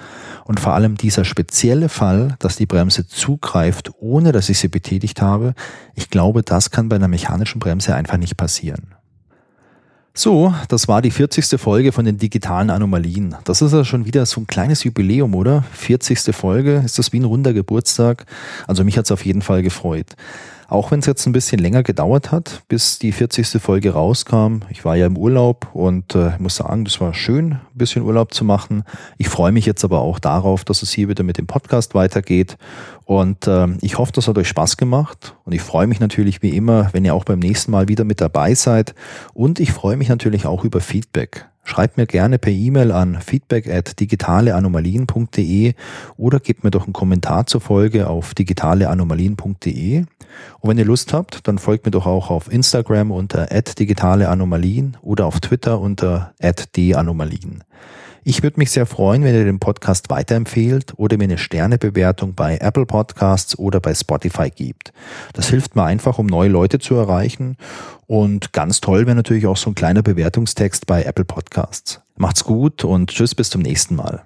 Und 0.45 0.61
vor 0.61 0.75
allem 0.75 0.99
dieser 0.99 1.25
spezielle 1.25 1.89
Fall, 1.89 2.37
dass 2.39 2.57
die 2.57 2.67
Bremse 2.67 3.07
zugreift, 3.07 3.93
ohne 3.99 4.33
dass 4.33 4.51
ich 4.51 4.59
sie 4.59 4.69
betätigt 4.69 5.23
habe, 5.23 5.55
ich 5.95 6.11
glaube, 6.11 6.43
das 6.43 6.71
kann 6.71 6.91
bei 6.91 6.97
einer 6.97 7.09
mechanischen 7.09 7.61
Bremse 7.61 7.95
einfach 7.95 8.19
nicht 8.19 8.37
passieren. 8.37 8.95
So, 10.17 10.55
das 10.69 10.87
war 10.87 11.03
die 11.03 11.11
40. 11.11 11.61
Folge 11.61 11.91
von 11.91 12.05
den 12.05 12.19
digitalen 12.19 12.71
Anomalien. 12.71 13.35
Das 13.43 13.61
ist 13.63 13.73
ja 13.73 13.85
schon 13.85 14.07
wieder 14.07 14.25
so 14.27 14.41
ein 14.41 14.47
kleines 14.47 14.85
Jubiläum, 14.85 15.35
oder? 15.35 15.65
40. 15.73 16.33
Folge, 16.33 16.83
ist 16.85 17.01
das 17.01 17.13
wie 17.13 17.19
ein 17.19 17.25
runder 17.25 17.53
Geburtstag? 17.53 18.25
Also 18.69 18.85
mich 18.85 18.97
hat's 18.97 19.11
auf 19.11 19.27
jeden 19.27 19.43
Fall 19.43 19.65
gefreut. 19.65 20.07
Auch 20.69 20.91
wenn 20.91 21.01
es 21.01 21.07
jetzt 21.07 21.27
ein 21.27 21.33
bisschen 21.33 21.59
länger 21.59 21.83
gedauert 21.83 22.33
hat, 22.33 22.63
bis 22.69 22.99
die 22.99 23.13
40. 23.13 23.63
Folge 23.63 23.93
rauskam. 23.93 24.61
Ich 24.71 24.85
war 24.85 24.97
ja 24.97 25.07
im 25.07 25.17
Urlaub 25.17 25.69
und 25.75 26.15
äh, 26.15 26.33
muss 26.39 26.57
sagen, 26.57 26.85
das 26.85 27.01
war 27.01 27.15
schön, 27.15 27.53
ein 27.53 27.61
bisschen 27.75 28.03
Urlaub 28.03 28.35
zu 28.35 28.45
machen. 28.45 28.85
Ich 29.19 29.29
freue 29.29 29.53
mich 29.53 29.67
jetzt 29.67 29.85
aber 29.85 30.01
auch 30.01 30.19
darauf, 30.19 30.65
dass 30.65 30.83
es 30.83 30.93
hier 30.93 31.09
wieder 31.09 31.25
mit 31.25 31.39
dem 31.39 31.47
Podcast 31.47 31.95
weitergeht. 31.95 32.57
Und 33.05 33.47
äh, 33.47 33.69
ich 33.81 33.99
hoffe, 33.99 34.13
das 34.13 34.29
hat 34.29 34.39
euch 34.39 34.49
Spaß 34.49 34.77
gemacht. 34.77 35.37
Und 35.45 35.53
ich 35.53 35.63
freue 35.63 35.87
mich 35.87 36.01
natürlich 36.01 36.43
wie 36.43 36.57
immer, 36.57 36.89
wenn 36.93 37.05
ihr 37.05 37.15
auch 37.15 37.25
beim 37.25 37.39
nächsten 37.39 37.71
Mal 37.71 37.89
wieder 37.89 38.05
mit 38.05 38.21
dabei 38.21 38.55
seid. 38.55 38.95
Und 39.35 39.61
ich 39.61 39.73
freue 39.73 39.97
mich 39.97 40.09
natürlich 40.09 40.47
auch 40.47 40.65
über 40.65 40.81
Feedback. 40.81 41.47
Schreibt 41.67 41.97
mir 41.97 42.07
gerne 42.07 42.39
per 42.39 42.53
E-Mail 42.53 42.93
an 42.93 43.19
feedback 43.23 43.69
at 43.69 43.99
digitaleanomalien.de 43.99 45.73
oder 46.19 46.39
gebt 46.39 46.63
mir 46.63 46.71
doch 46.71 46.85
einen 46.85 46.93
Kommentar 46.93 47.47
zur 47.47 47.63
Folge 47.63 48.07
auf 48.07 48.35
digitaleanomalien.de. 48.35 50.05
Und 50.61 50.71
wenn 50.71 50.79
ihr 50.79 50.85
Lust 50.85 51.13
habt, 51.13 51.47
dann 51.49 51.59
folgt 51.59 51.85
mir 51.85 51.91
doch 51.91 52.07
auch 52.07 52.31
auf 52.31 52.53
Instagram 52.53 53.11
unter 53.11 53.47
@digitaleanomalien 53.47 54.97
oder 55.03 55.27
auf 55.27 55.41
Twitter 55.41 55.81
unter 55.81 56.33
@danomalien. 56.41 57.65
Ich 58.27 58.43
würde 58.43 58.59
mich 58.59 58.71
sehr 58.71 58.87
freuen, 58.87 59.23
wenn 59.23 59.35
ihr 59.35 59.45
den 59.45 59.59
Podcast 59.59 60.09
weiterempfehlt 60.09 60.95
oder 60.97 61.19
mir 61.19 61.25
eine 61.25 61.37
Sternebewertung 61.37 62.35
bei 62.35 62.57
Apple 62.57 62.87
Podcasts 62.87 63.59
oder 63.59 63.81
bei 63.81 63.95
Spotify 63.95 64.49
gibt. 64.49 64.95
Das 65.35 65.51
hilft 65.51 65.77
mir 65.77 65.85
einfach, 65.85 66.19
um 66.19 66.25
neue 66.25 66.49
Leute 66.49 66.79
zu 66.79 66.95
erreichen. 66.95 67.59
Und 68.07 68.55
ganz 68.55 68.81
toll 68.81 69.05
wäre 69.05 69.15
natürlich 69.15 69.47
auch 69.47 69.59
so 69.59 69.71
ein 69.71 69.75
kleiner 69.75 70.03
Bewertungstext 70.03 70.87
bei 70.87 71.03
Apple 71.03 71.27
Podcasts. 71.27 72.01
Macht's 72.17 72.45
gut 72.45 72.83
und 72.83 73.11
tschüss 73.11 73.35
bis 73.35 73.51
zum 73.51 73.61
nächsten 73.61 73.95
Mal. 73.95 74.23